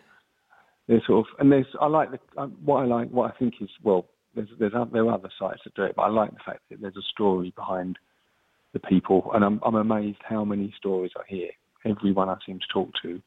They're 0.88 1.02
sort 1.06 1.26
of. 1.28 1.34
And 1.38 1.52
there's. 1.52 1.66
I 1.80 1.86
like 1.86 2.10
the. 2.10 2.18
um, 2.38 2.56
What 2.64 2.82
I 2.82 2.86
like. 2.86 3.10
What 3.10 3.32
I 3.32 3.38
think 3.38 3.54
is 3.60 3.70
well. 3.82 4.06
There's. 4.34 4.48
There's. 4.58 4.72
There 4.92 5.06
are 5.06 5.14
other 5.14 5.30
sites 5.38 5.60
that 5.64 5.74
do 5.74 5.82
it, 5.84 5.94
but 5.96 6.02
I 6.02 6.08
like 6.08 6.30
the 6.32 6.40
fact 6.44 6.60
that 6.70 6.80
there's 6.80 6.96
a 6.96 7.02
story 7.12 7.52
behind 7.56 7.98
the 8.72 8.80
people, 8.80 9.30
and 9.34 9.44
I'm. 9.44 9.60
I'm 9.64 9.74
amazed 9.74 10.18
how 10.22 10.44
many 10.44 10.72
stories 10.76 11.12
I 11.16 11.22
hear. 11.28 11.50
Everyone 11.84 12.28
I 12.28 12.36
seem 12.46 12.58
to 12.58 12.66
talk 12.72 12.90
to 13.02 13.20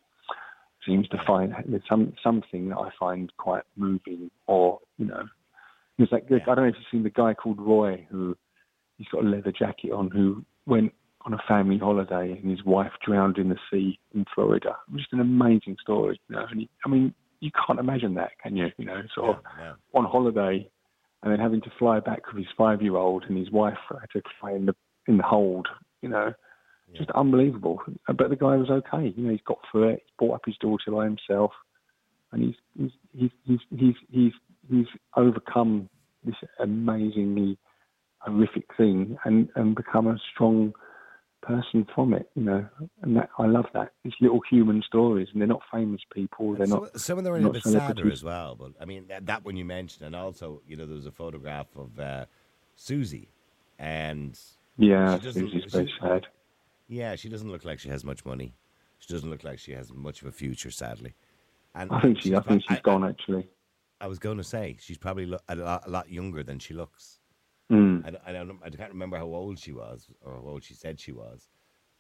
seems 0.85 1.07
to 1.09 1.17
find 1.25 1.53
there's 1.67 1.81
some 1.89 2.13
something 2.23 2.69
that 2.69 2.77
I 2.77 2.89
find 2.99 3.31
quite 3.37 3.63
moving, 3.75 4.29
or 4.47 4.79
you 4.97 5.05
know, 5.05 5.23
it's 5.97 6.11
like 6.11 6.25
I 6.31 6.37
don't 6.45 6.57
know 6.57 6.63
if 6.65 6.75
you've 6.77 6.85
seen 6.91 7.03
the 7.03 7.09
guy 7.09 7.33
called 7.33 7.59
Roy 7.59 8.05
who 8.09 8.35
he's 8.97 9.07
got 9.07 9.23
a 9.23 9.27
leather 9.27 9.51
jacket 9.51 9.91
on 9.91 10.09
who 10.11 10.43
went 10.65 10.93
on 11.25 11.33
a 11.33 11.37
family 11.47 11.77
holiday 11.77 12.37
and 12.41 12.51
his 12.51 12.63
wife 12.65 12.91
drowned 13.05 13.37
in 13.37 13.49
the 13.49 13.57
sea 13.71 13.97
in 14.13 14.25
Florida. 14.35 14.75
Just 14.95 15.13
an 15.13 15.21
amazing 15.21 15.77
story, 15.81 16.19
you 16.27 16.35
know. 16.35 16.45
And 16.49 16.61
he, 16.61 16.69
I 16.85 16.89
mean, 16.89 17.13
you 17.39 17.49
can't 17.65 17.79
imagine 17.79 18.13
that, 18.15 18.31
can 18.41 18.55
you? 18.57 18.67
You 18.77 18.85
know, 18.85 19.01
sort 19.15 19.37
of 19.37 19.43
Yeah. 19.57 19.73
on 19.93 20.05
holiday 20.05 20.69
and 21.23 21.31
then 21.31 21.39
having 21.39 21.62
to 21.62 21.71
fly 21.79 21.99
back 21.99 22.27
with 22.27 22.38
his 22.38 22.53
five-year-old 22.57 23.23
and 23.27 23.38
his 23.38 23.49
wife 23.49 23.77
had 23.89 24.09
to 24.12 24.21
fly 24.39 24.51
in 24.51 24.65
the 24.65 24.75
in 25.07 25.17
the 25.17 25.23
hold. 25.23 25.67
You 26.01 26.09
know, 26.09 26.33
just 26.95 27.09
unbelievable. 27.12 27.81
But 28.07 28.29
the 28.29 28.36
guy 28.36 28.57
was 28.57 28.69
okay. 28.69 29.13
You 29.15 29.23
know, 29.23 29.31
he's 29.31 29.39
got 29.47 29.59
through 29.71 29.89
it. 29.89 30.03
He's 30.05 30.13
brought 30.19 30.36
up 30.36 30.41
his 30.45 30.57
daughter 30.57 30.91
by 30.91 31.05
himself, 31.05 31.51
and 32.31 32.43
he's 32.43 32.55
he's 32.77 32.91
he's 33.13 33.31
he's 33.45 33.59
he's 33.77 33.95
he's, 34.12 34.31
he's 34.69 34.86
overcome 35.15 35.89
this 36.25 36.36
amazingly 36.59 37.57
horrific 38.19 38.65
thing 38.77 39.17
and, 39.25 39.49
and 39.55 39.75
become 39.75 40.07
a 40.07 40.17
strong 40.33 40.73
person 41.43 41.86
from 41.93 42.13
it, 42.13 42.29
you 42.36 42.43
know. 42.43 42.65
And 43.03 43.15
that, 43.17 43.29
I 43.38 43.45
love 43.45 43.65
that. 43.73 43.91
It's 44.03 44.15
little 44.19 44.41
human 44.49 44.82
stories, 44.86 45.27
and 45.32 45.39
they're 45.41 45.47
not 45.47 45.62
famous 45.71 46.01
people. 46.13 46.56
They're 46.56 46.65
some, 46.67 46.84
not. 46.84 46.99
some 46.99 47.17
of 47.17 47.23
them 47.23 47.34
are 47.34 47.47
a 47.47 47.49
bit 47.51 47.63
sadder 47.63 48.12
as 48.12 48.23
well, 48.23 48.56
but 48.56 48.71
I 48.82 48.86
mean 48.86 49.06
that, 49.10 49.25
that 49.27 49.45
one 49.45 49.56
you 49.56 49.65
mentioned, 49.65 50.06
and 50.06 50.15
also 50.15 50.62
you 50.67 50.75
know 50.75 50.86
there 50.86 50.95
was 50.95 51.06
a 51.06 51.12
photograph 51.12 51.67
of 51.75 51.99
uh, 51.99 52.25
Susie, 52.75 53.29
and 53.79 54.39
Yeah, 54.77 55.17
She 55.19 55.25
doesn't- 55.25 55.49
Susie's 55.51 55.71
very 55.71 55.93
sad. 56.01 56.27
yeah, 56.88 57.15
she 57.15 57.29
doesn't 57.29 57.51
look 57.51 57.65
like 57.65 57.79
she 57.79 57.89
has 57.89 58.03
much 58.03 58.25
money. 58.25 58.56
She 58.99 59.13
doesn't 59.13 59.29
look 59.29 59.43
like 59.43 59.60
she 59.60 59.73
has 59.73 59.91
much 59.93 60.21
of 60.21 60.27
a 60.27 60.32
future, 60.32 60.71
sadly. 60.71 61.13
And 61.75 61.91
I 61.91 61.99
think 62.01 62.21
she. 62.21 62.36
I 62.36 62.41
think 62.41 62.63
she's 62.67 62.79
gone 62.82 63.03
actually. 63.03 63.47
I 63.99 64.08
was 64.08 64.19
going 64.19 64.38
to 64.38 64.43
say 64.43 64.77
she's 64.79 64.97
probably 64.97 65.25
lo- 65.25 65.39
a, 65.47 65.56
lot, 65.56 65.84
a 65.88 65.89
lot 65.89 66.10
younger 66.12 66.43
than 66.43 66.60
she 66.60 66.73
looks. 66.73 67.19
Mm. 67.71 68.06
I, 68.06 68.30
I, 68.30 68.34
don't, 68.34 68.60
I 68.63 68.69
can't 68.69 68.91
remember 68.91 69.17
how 69.17 69.26
old 69.26 69.60
she 69.60 69.71
was 69.71 70.08
or 70.21 70.34
how 70.34 70.47
old 70.47 70.63
she 70.63 70.73
said 70.73 70.99
she 70.99 71.12
was, 71.12 71.47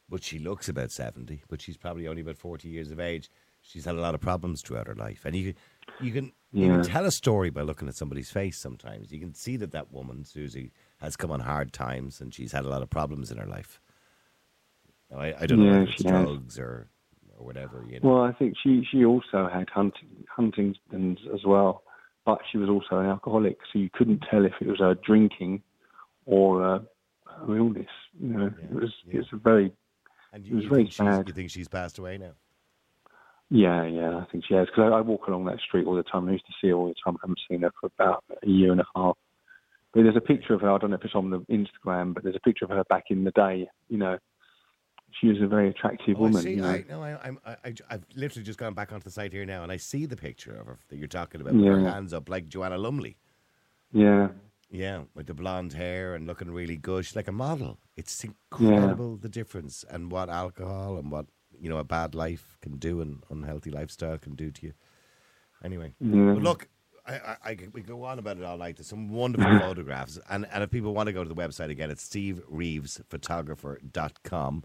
but 0.09 0.23
she 0.23 0.39
looks 0.39 0.69
about 0.69 0.91
70, 0.91 1.43
but 1.47 1.61
she's 1.61 1.77
probably 1.77 2.07
only 2.07 2.21
about 2.21 2.37
40 2.37 2.67
years 2.67 2.91
of 2.91 2.99
age. 2.99 3.29
She's 3.61 3.85
had 3.85 3.95
a 3.95 4.01
lot 4.01 4.13
of 4.13 4.19
problems 4.19 4.61
throughout 4.61 4.87
her 4.87 4.95
life. 4.95 5.21
And 5.23 5.35
you, 5.35 5.53
you, 6.01 6.11
can, 6.11 6.33
you 6.51 6.67
can 6.67 6.83
tell 6.83 7.05
a 7.05 7.11
story 7.11 7.49
by 7.49 7.61
looking 7.61 7.87
at 7.87 7.95
somebody's 7.95 8.29
face 8.29 8.61
sometimes. 8.61 9.11
You 9.11 9.19
can 9.19 9.33
see 9.33 9.55
that 9.57 9.71
that 9.71 9.91
woman, 9.91 10.25
Susie, 10.25 10.71
has 10.99 11.15
come 11.15 11.31
on 11.31 11.39
hard 11.39 11.71
times 11.71 12.19
and 12.19 12.33
she's 12.33 12.51
had 12.51 12.65
a 12.65 12.69
lot 12.69 12.81
of 12.81 12.89
problems 12.89 13.31
in 13.31 13.37
her 13.37 13.47
life. 13.47 13.79
Now, 15.09 15.19
I, 15.19 15.33
I 15.41 15.45
don't 15.45 15.65
know 15.65 15.83
if 15.83 15.89
it's 15.89 16.01
she 16.01 16.07
has. 16.09 16.25
drugs 16.25 16.59
or, 16.59 16.89
or 17.37 17.45
whatever. 17.45 17.85
You 17.87 17.99
know. 17.99 18.09
Well, 18.09 18.23
I 18.23 18.33
think 18.33 18.55
she 18.61 18.85
she 18.89 19.05
also 19.05 19.49
had 19.51 19.69
hunting, 19.69 20.25
Huntington's 20.35 21.19
as 21.33 21.41
well, 21.45 21.83
but 22.25 22.39
she 22.51 22.57
was 22.57 22.69
also 22.69 22.99
an 22.99 23.07
alcoholic, 23.07 23.57
so 23.71 23.79
you 23.79 23.89
couldn't 23.93 24.23
tell 24.29 24.45
if 24.45 24.53
it 24.61 24.67
was 24.67 24.79
her 24.79 24.95
drinking 24.95 25.61
or 26.25 26.63
uh, 26.75 26.79
her 27.25 27.57
illness. 27.57 27.87
You 28.19 28.27
know, 28.29 28.51
Yeah, 28.59 28.65
it 28.65 28.73
was 28.73 28.93
yeah. 29.05 29.19
it's 29.19 29.29
a 29.33 29.37
very 29.37 29.71
and 30.31 30.45
it 30.45 30.49
you, 30.49 30.55
was 30.55 30.63
you 30.63 30.69
very 30.69 30.81
think 30.83 30.91
she's, 30.93 31.27
you 31.27 31.33
think 31.33 31.51
she's 31.51 31.67
passed 31.67 31.99
away 31.99 32.17
now? 32.17 32.31
yeah 33.49 33.85
yeah. 33.85 34.17
I 34.17 34.25
think 34.31 34.45
she 34.47 34.53
has 34.55 34.67
because 34.67 34.91
I, 34.91 34.97
I 34.97 35.01
walk 35.01 35.27
along 35.27 35.45
that 35.45 35.59
street 35.59 35.85
all 35.85 35.95
the 35.95 36.03
time. 36.03 36.27
I 36.27 36.31
used 36.33 36.45
to 36.47 36.53
see 36.61 36.69
her 36.69 36.75
all 36.75 36.87
the 36.87 36.95
time. 37.03 37.15
I 37.17 37.23
haven't 37.23 37.39
seen 37.49 37.61
her 37.61 37.71
for 37.79 37.89
about 37.97 38.23
a 38.41 38.47
year 38.47 38.71
and 38.71 38.81
a 38.81 38.85
half. 38.95 39.17
But 39.93 40.03
there's 40.03 40.15
a 40.17 40.21
picture 40.21 40.55
of 40.55 40.61
her. 40.61 40.71
I 40.71 40.77
don't 40.79 40.89
know 40.89 40.95
if 40.95 41.05
it's 41.05 41.13
on 41.13 41.29
the 41.29 41.39
Instagram, 41.41 42.13
but 42.15 42.23
there's 42.23 42.35
a 42.35 42.39
picture 42.39 42.65
of 42.65 42.71
her 42.71 42.83
back 42.85 43.05
in 43.09 43.23
the 43.23 43.31
day. 43.31 43.67
You 43.89 43.97
know, 43.97 44.17
she 45.19 45.27
was 45.27 45.41
a 45.41 45.47
very 45.47 45.69
attractive 45.69 46.15
Oh, 46.17 46.25
I 46.25 46.27
woman. 46.27 46.41
see. 46.41 46.51
you 46.55 46.61
know. 46.61 46.69
I, 46.69 46.83
no, 46.89 47.03
I, 47.03 47.17
I'm, 47.23 47.39
I, 47.45 47.55
I, 47.65 47.73
I've 47.89 48.05
literally 48.15 48.43
just 48.43 48.59
gone 48.59 48.73
back 48.73 48.91
onto 48.91 49.03
the 49.05 49.11
site 49.11 49.31
here 49.33 49.45
now, 49.45 49.63
and 49.63 49.71
I 49.71 49.77
see 49.77 50.05
the 50.05 50.17
picture 50.17 50.55
of 50.55 50.67
her 50.67 50.79
that 50.89 50.97
you're 50.97 51.07
talking 51.07 51.39
about 51.41 51.53
with 51.53 51.65
her 51.65 51.79
Yeah. 51.79 51.93
hands 51.93 52.13
up, 52.13 52.29
like 52.29 52.47
Joanna 52.49 52.77
Lumley. 52.77 53.17
Yeah. 53.91 54.29
Yeah, 54.71 55.03
with 55.13 55.27
the 55.27 55.35
blonde 55.35 55.73
hair 55.73 56.15
and 56.15 56.25
looking 56.25 56.49
really 56.49 56.77
good. 56.77 57.05
She's 57.05 57.15
like 57.15 57.27
a 57.27 57.31
model. 57.31 57.77
It's 57.95 58.23
incredible 58.23 59.17
the 59.17 59.29
difference 59.29 59.85
and 59.87 60.11
what 60.11 60.29
alcohol 60.29 60.97
and 60.97 61.11
what 61.11 61.27
you 61.59 61.69
know 61.69 61.77
a 61.77 61.83
bad 61.83 62.15
life 62.15 62.57
can 62.61 62.77
do 62.77 62.99
and 62.99 63.21
unhealthy 63.29 63.69
lifestyle 63.69 64.17
can 64.17 64.33
do 64.33 64.49
to 64.49 64.65
you. 64.65 64.73
Anyway, 65.63 65.93
Yeah. 65.99 66.33
look, 66.39 66.67
I, 67.05 67.13
I, 67.13 67.37
I 67.45 67.55
we 67.71 67.83
go 67.83 68.03
on 68.03 68.17
about 68.17 68.37
it 68.37 68.43
all 68.43 68.57
night. 68.57 68.77
There's 68.77 68.87
some 68.87 69.11
wonderful 69.11 69.59
photographs, 69.67 70.17
and 70.29 70.47
and 70.51 70.63
if 70.63 70.71
people 70.71 70.95
want 70.95 71.05
to 71.05 71.13
go 71.13 71.21
to 71.23 71.29
the 71.29 71.35
website 71.35 71.69
again, 71.69 71.91
it's 71.91 72.03
stevereevesphotographer.com. 72.09 74.63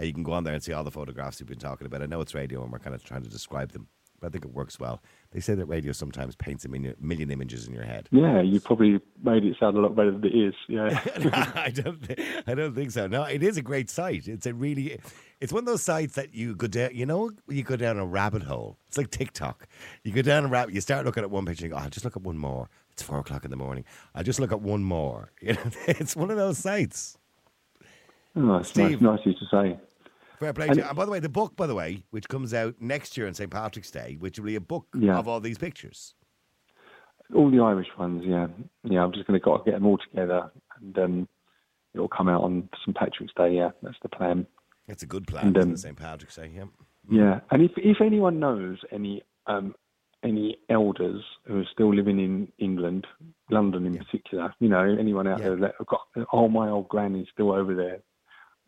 Uh, 0.00 0.04
you 0.04 0.12
can 0.12 0.22
go 0.22 0.32
on 0.32 0.44
there 0.44 0.54
and 0.54 0.62
see 0.62 0.72
all 0.72 0.84
the 0.84 0.90
photographs 0.90 1.40
we've 1.40 1.48
been 1.48 1.58
talking 1.58 1.86
about. 1.86 2.02
I 2.02 2.06
know 2.06 2.20
it's 2.20 2.34
radio, 2.34 2.62
and 2.62 2.72
we're 2.72 2.78
kind 2.78 2.94
of 2.94 3.02
trying 3.04 3.22
to 3.22 3.28
describe 3.28 3.72
them, 3.72 3.88
but 4.20 4.28
I 4.28 4.30
think 4.30 4.44
it 4.44 4.52
works 4.52 4.78
well. 4.78 5.02
They 5.32 5.40
say 5.40 5.54
that 5.54 5.66
radio 5.66 5.92
sometimes 5.92 6.34
paints 6.36 6.64
a 6.64 6.68
million, 6.68 6.94
million 7.00 7.30
images 7.30 7.66
in 7.68 7.74
your 7.74 7.84
head. 7.84 8.08
Yeah, 8.12 8.40
you 8.40 8.60
probably 8.60 9.00
made 9.22 9.44
it 9.44 9.56
sound 9.58 9.76
a 9.76 9.80
lot 9.80 9.94
better 9.96 10.10
than 10.12 10.24
it 10.24 10.34
is. 10.34 10.54
Yeah. 10.68 11.00
I 11.54 11.70
don't. 11.70 12.04
thi- 12.06 12.24
I 12.46 12.54
don't 12.54 12.74
think 12.74 12.90
so. 12.92 13.06
No, 13.06 13.24
it 13.24 13.42
is 13.42 13.56
a 13.56 13.62
great 13.62 13.90
site. 13.90 14.28
It's 14.28 14.46
a 14.46 14.54
really. 14.54 14.98
It's 15.40 15.52
one 15.52 15.60
of 15.60 15.66
those 15.66 15.82
sites 15.82 16.14
that 16.14 16.34
you 16.34 16.54
go 16.56 16.66
down. 16.66 16.90
You 16.94 17.06
know, 17.06 17.30
you 17.48 17.62
go 17.62 17.76
down 17.76 17.98
a 17.98 18.06
rabbit 18.06 18.42
hole. 18.44 18.78
It's 18.88 18.96
like 18.98 19.10
TikTok. 19.10 19.66
You 20.04 20.12
go 20.12 20.22
down 20.22 20.44
a 20.44 20.48
rabbit. 20.48 20.74
You 20.74 20.80
start 20.80 21.04
looking 21.06 21.22
at 21.22 21.30
one 21.30 21.44
picture. 21.44 21.64
and 21.66 21.70
you 21.70 21.74
go, 21.76 21.80
"Oh, 21.80 21.84
I'll 21.84 21.90
just 21.90 22.04
look 22.04 22.16
at 22.16 22.22
one 22.22 22.38
more. 22.38 22.68
It's 22.92 23.02
four 23.02 23.18
o'clock 23.18 23.44
in 23.44 23.50
the 23.52 23.56
morning. 23.56 23.84
I'll 24.14 24.24
just 24.24 24.40
look 24.40 24.50
at 24.52 24.60
one 24.60 24.82
more. 24.82 25.30
You 25.42 25.52
know, 25.52 25.60
it's 25.86 26.16
one 26.16 26.30
of 26.32 26.36
those 26.36 26.58
sites. 26.58 27.16
Oh, 28.36 28.56
it's 28.56 28.68
Steve. 28.70 29.00
nice, 29.00 29.18
nice 29.18 29.20
of 29.20 29.26
you 29.26 29.34
to 29.34 29.46
say. 29.50 29.80
Fair 30.38 30.52
play. 30.52 30.66
And- 30.66 30.74
to 30.76 30.80
you. 30.82 30.86
And 30.88 30.96
by 30.96 31.04
the 31.04 31.10
way, 31.10 31.20
the 31.20 31.28
book, 31.28 31.56
by 31.56 31.66
the 31.66 31.74
way, 31.74 32.04
which 32.10 32.28
comes 32.28 32.54
out 32.54 32.74
next 32.80 33.16
year 33.16 33.26
on 33.26 33.34
St 33.34 33.50
Patrick's 33.50 33.90
Day, 33.90 34.16
which 34.20 34.38
will 34.38 34.46
be 34.46 34.54
a 34.56 34.60
book 34.60 34.86
Yeah. 34.98 35.18
of 35.18 35.26
all 35.28 35.40
these 35.40 35.58
pictures. 35.58 36.14
All 37.34 37.50
the 37.50 37.60
Irish 37.60 37.88
ones, 37.98 38.22
yeah. 38.24 38.46
Yeah, 38.84 39.04
I'm 39.04 39.12
just 39.12 39.26
going 39.26 39.38
to 39.40 39.58
get 39.64 39.72
them 39.74 39.86
all 39.86 39.98
together 39.98 40.50
and 40.80 40.98
um, 40.98 41.28
it'll 41.94 42.08
come 42.08 42.28
out 42.28 42.42
on 42.42 42.68
St. 42.82 42.96
Patrick's 42.96 43.34
Day, 43.36 43.56
yeah. 43.56 43.70
That's 43.82 43.98
the 44.02 44.08
plan. 44.08 44.46
It's 44.86 45.02
a 45.02 45.06
good 45.06 45.26
plan. 45.26 45.48
And, 45.48 45.56
um, 45.58 45.76
St 45.76 45.96
Patrick's 45.96 46.36
Day. 46.36 46.50
Yeah. 46.54 46.64
Yeah. 47.10 47.40
And 47.50 47.62
if, 47.62 47.72
if 47.76 48.00
anyone 48.00 48.38
knows 48.38 48.78
any 48.92 49.22
um, 49.46 49.74
any 50.24 50.58
elders 50.68 51.22
who 51.46 51.60
are 51.60 51.64
still 51.72 51.94
living 51.94 52.18
in 52.18 52.50
England, 52.58 53.06
London 53.50 53.86
in 53.86 53.94
Yeah. 53.94 54.02
particular, 54.02 54.54
you 54.58 54.68
know, 54.68 54.82
anyone 54.98 55.26
out 55.28 55.38
Yeah. 55.38 55.48
there 55.50 55.56
that 55.56 55.74
have 55.78 55.86
got, 55.86 56.00
oh, 56.32 56.48
my 56.48 56.68
old 56.68 56.88
granny's 56.88 57.28
still 57.32 57.52
over 57.52 57.74
there, 57.74 58.00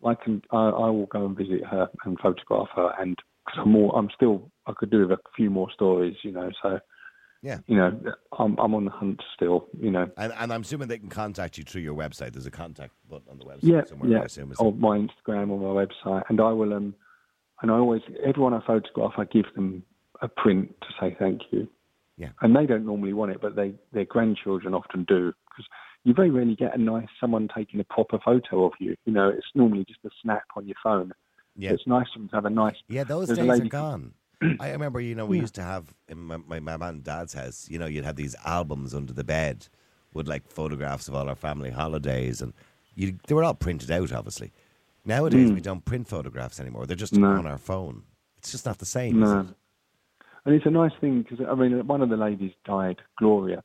I 0.04 0.14
can, 0.14 0.42
I, 0.50 0.68
I 0.68 0.90
will 0.90 1.06
go 1.06 1.26
and 1.26 1.36
visit 1.36 1.64
her 1.70 1.88
and 2.04 2.18
photograph 2.18 2.68
her. 2.76 2.92
And 2.98 3.16
because 3.44 3.60
I'm 3.62 3.72
more, 3.72 3.96
I'm 3.96 4.08
still, 4.14 4.50
I 4.66 4.72
could 4.76 4.90
do 4.90 5.00
with 5.06 5.12
a 5.12 5.18
few 5.36 5.50
more 5.50 5.70
stories, 5.72 6.16
you 6.22 6.32
know, 6.32 6.50
so. 6.62 6.80
Yeah. 7.42 7.60
You 7.66 7.76
know, 7.78 7.98
I'm 8.38 8.58
I'm 8.58 8.74
on 8.74 8.84
the 8.84 8.90
hunt 8.90 9.22
still. 9.34 9.66
You 9.80 9.90
know, 9.90 10.10
And, 10.18 10.30
and 10.38 10.52
I'm 10.52 10.60
assuming 10.60 10.88
they 10.88 10.98
can 10.98 11.08
contact 11.08 11.56
you 11.56 11.64
through 11.64 11.80
your 11.80 11.94
website. 11.94 12.34
There's 12.34 12.44
a 12.44 12.50
contact 12.50 12.92
button 13.08 13.30
on 13.30 13.38
the 13.38 13.46
website 13.46 13.60
yeah, 13.62 13.80
somewhere. 13.86 14.10
I 14.10 14.12
yeah, 14.12 14.24
assume, 14.24 14.52
is 14.52 14.58
on 14.58 14.78
my 14.78 14.98
Instagram, 14.98 15.50
on 15.50 15.60
my 15.60 15.86
website, 15.86 16.24
and 16.28 16.38
I 16.38 16.52
will. 16.52 16.74
Um, 16.74 16.94
and 17.62 17.70
I 17.70 17.74
always, 17.74 18.02
everyone 18.22 18.52
I 18.52 18.60
photograph, 18.66 19.12
I 19.16 19.24
give 19.24 19.46
them 19.54 19.82
a 20.20 20.28
print 20.28 20.74
to 20.82 20.88
say 21.00 21.16
thank 21.18 21.40
you. 21.50 21.66
Yeah. 22.18 22.28
And 22.42 22.54
they 22.54 22.66
don't 22.66 22.84
normally 22.84 23.14
want 23.14 23.32
it, 23.32 23.40
but 23.40 23.56
they 23.56 23.72
their 23.92 24.04
grandchildren 24.04 24.74
often 24.74 25.04
do 25.04 25.32
because 25.48 25.66
you 26.04 26.14
very 26.14 26.30
rarely 26.30 26.56
get 26.56 26.74
a 26.74 26.78
nice 26.80 27.06
someone 27.20 27.48
taking 27.54 27.80
a 27.80 27.84
proper 27.84 28.18
photo 28.24 28.64
of 28.64 28.72
you. 28.80 28.96
You 29.04 29.12
know, 29.12 29.28
it's 29.28 29.46
normally 29.54 29.84
just 29.86 30.00
a 30.04 30.10
snap 30.22 30.44
on 30.56 30.66
your 30.66 30.76
phone. 30.82 31.12
Yeah. 31.56 31.72
It's 31.72 31.86
nice 31.86 32.06
for 32.12 32.20
them 32.20 32.28
to 32.30 32.34
have 32.36 32.44
a 32.46 32.50
nice. 32.50 32.76
Yeah, 32.88 33.04
those 33.04 33.28
days 33.28 33.60
are 33.60 33.64
gone. 33.66 34.14
I 34.60 34.70
remember, 34.70 35.00
you 35.00 35.14
know, 35.14 35.26
we 35.26 35.36
Yeah. 35.36 35.42
used 35.42 35.54
to 35.56 35.62
have 35.62 35.92
in 36.08 36.18
my, 36.18 36.38
my, 36.38 36.60
my 36.60 36.76
mum 36.78 36.88
and 36.88 37.04
dad's 37.04 37.34
house, 37.34 37.68
you 37.70 37.78
know, 37.78 37.86
you'd 37.86 38.04
have 38.04 38.16
these 38.16 38.34
albums 38.46 38.94
under 38.94 39.12
the 39.12 39.24
bed 39.24 39.68
with 40.14 40.26
like 40.26 40.48
photographs 40.48 41.08
of 41.08 41.14
all 41.14 41.28
our 41.28 41.34
family 41.36 41.70
holidays, 41.70 42.40
and 42.40 42.52
you, 42.94 43.18
they 43.26 43.34
were 43.34 43.44
all 43.44 43.54
printed 43.54 43.90
out, 43.90 44.12
obviously. 44.12 44.52
Nowadays, 45.04 45.52
we 45.52 45.60
don't 45.60 45.84
print 45.84 46.08
photographs 46.08 46.60
anymore. 46.60 46.86
They're 46.86 46.96
just 46.96 47.14
Mm. 47.14 47.20
No. 47.20 47.28
on 47.28 47.46
our 47.46 47.58
phone. 47.58 48.02
It's 48.38 48.50
just 48.50 48.66
not 48.66 48.78
the 48.78 48.86
same, 48.86 49.20
No. 49.20 49.40
it? 49.40 49.46
And 50.46 50.54
it's 50.54 50.66
a 50.66 50.70
nice 50.70 50.92
thing 51.00 51.22
because 51.22 51.44
I 51.46 51.54
mean, 51.54 51.86
one 51.86 52.00
of 52.02 52.08
the 52.08 52.16
ladies 52.16 52.52
died, 52.64 52.96
Gloria, 53.18 53.62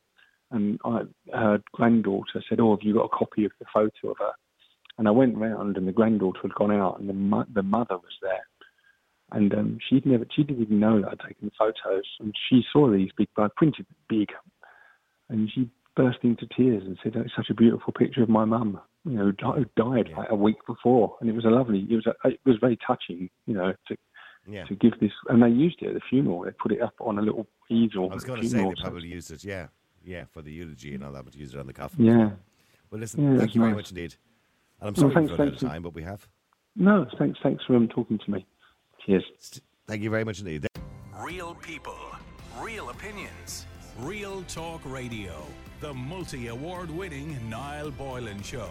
and 0.52 0.80
I, 0.86 1.02
her 1.34 1.60
granddaughter 1.74 2.44
said, 2.48 2.60
"Oh, 2.60 2.76
have 2.76 2.84
you 2.84 2.94
got 2.94 3.06
a 3.06 3.18
copy 3.18 3.46
of 3.46 3.52
the 3.60 3.66
photo 3.74 4.12
of 4.12 4.18
her?" 4.20 4.32
And 4.98 5.08
I 5.08 5.12
went 5.12 5.38
round, 5.38 5.78
and 5.78 5.88
the 5.88 5.92
granddaughter 5.92 6.40
had 6.44 6.56
gone 6.56 6.72
out, 6.72 7.00
and 7.00 7.10
the 7.10 7.14
mo- 7.14 7.46
the 7.54 7.64
mother 7.64 7.98
was 7.98 8.14
there, 8.22 8.46
and 9.32 9.54
um, 9.54 9.78
she'd 9.88 10.06
never, 10.06 10.26
she 10.34 10.44
didn't 10.44 10.62
even 10.64 10.80
know 10.80 11.02
that 11.02 11.10
I'd 11.12 11.20
taken 11.28 11.48
the 11.48 11.52
photos, 11.58 12.06
and 12.20 12.34
she 12.50 12.64
saw 12.72 12.90
these 12.92 13.10
big, 13.18 13.28
I 13.38 13.48
printed 13.58 13.86
big, 14.08 14.30
and 15.30 15.50
she 15.54 15.70
burst 15.96 16.20
into 16.24 16.48
tears 16.48 16.84
and 16.86 16.98
said, 17.04 17.16
"It's 17.16 17.36
such 17.36 17.50
a 17.50 17.54
beautiful 17.54 17.94
picture 17.94 18.24
of 18.24 18.30
my 18.30 18.46
mum." 18.46 18.80
You 19.08 19.12
know, 19.12 19.26
who 19.54 19.66
died 19.76 20.10
like 20.18 20.32
a 20.32 20.36
week 20.36 20.58
before, 20.66 21.16
and 21.22 21.30
it 21.30 21.36
was 21.36 21.46
a 21.46 21.50
lovely. 21.50 21.86
It 21.90 21.96
was 21.96 22.08
a, 22.08 22.28
it 22.30 22.40
was 22.46 22.58
very 22.60 22.78
touching, 22.88 23.30
you 23.46 23.54
know, 23.54 23.74
to 23.88 23.98
Yeah. 24.48 24.66
to 24.66 24.76
give 24.76 25.00
this, 25.00 25.12
and 25.30 25.44
they 25.44 25.50
used 25.50 25.82
it 25.82 25.90
at 25.90 25.94
the 25.94 26.02
funeral. 26.10 26.42
They 26.42 26.52
put 26.52 26.72
it 26.72 26.82
up 26.82 26.96
on 27.00 27.20
a 27.20 27.22
little 27.22 27.48
easel. 27.70 28.10
I 28.12 28.16
was 28.16 28.24
going 28.24 28.42
to 28.42 28.50
say 28.50 28.64
they 28.64 28.74
probably 28.82 29.10
used 29.10 29.32
it, 29.32 29.44
yeah. 29.44 29.68
Yeah, 30.06 30.26
for 30.32 30.42
the 30.42 30.52
eulogy 30.52 30.94
and 30.94 31.04
all 31.04 31.12
that, 31.14 31.26
but 31.26 31.36
used 31.36 31.56
it 31.56 31.60
on 31.60 31.68
the 31.68 31.74
coffin. 31.74 32.06
Yeah. 32.06 32.30
Well, 32.92 33.02
listen, 33.02 33.22
Yeah, 33.24 33.30
thank 33.30 33.40
that's 33.42 33.56
you 33.56 33.62
very 33.62 33.72
nice. 33.72 33.78
much 33.78 33.90
indeed. 33.92 34.16
And 34.80 34.88
I'm 34.90 34.94
Well, 34.94 35.02
sorry 35.02 35.14
thanks- 35.16 35.32
we've 35.32 35.40
run 35.40 35.48
out 35.48 35.54
of 35.56 35.60
for- 35.60 35.66
time, 35.68 35.82
but 35.82 35.94
we 35.96 36.04
have. 36.04 36.28
No, 36.76 37.08
thanks, 37.18 37.40
thanks 37.42 37.64
for 37.66 37.76
um, 37.76 37.88
talking 37.88 38.20
to 38.20 38.32
me. 38.32 38.46
Cheers. 39.06 39.24
Thank 39.88 40.04
you 40.04 40.10
very 40.10 40.24
much 40.24 40.40
indeed. 40.40 40.68
Real 41.20 41.56
people, 41.56 41.98
real 42.60 42.90
opinions, 42.90 43.66
real 44.00 44.44
talk 44.44 44.82
radio. 44.86 45.34
The 45.82 45.94
multi 45.94 46.48
award 46.48 46.90
winning 46.92 47.38
Niall 47.50 47.92
Boylan 47.92 48.42
Show. 48.44 48.70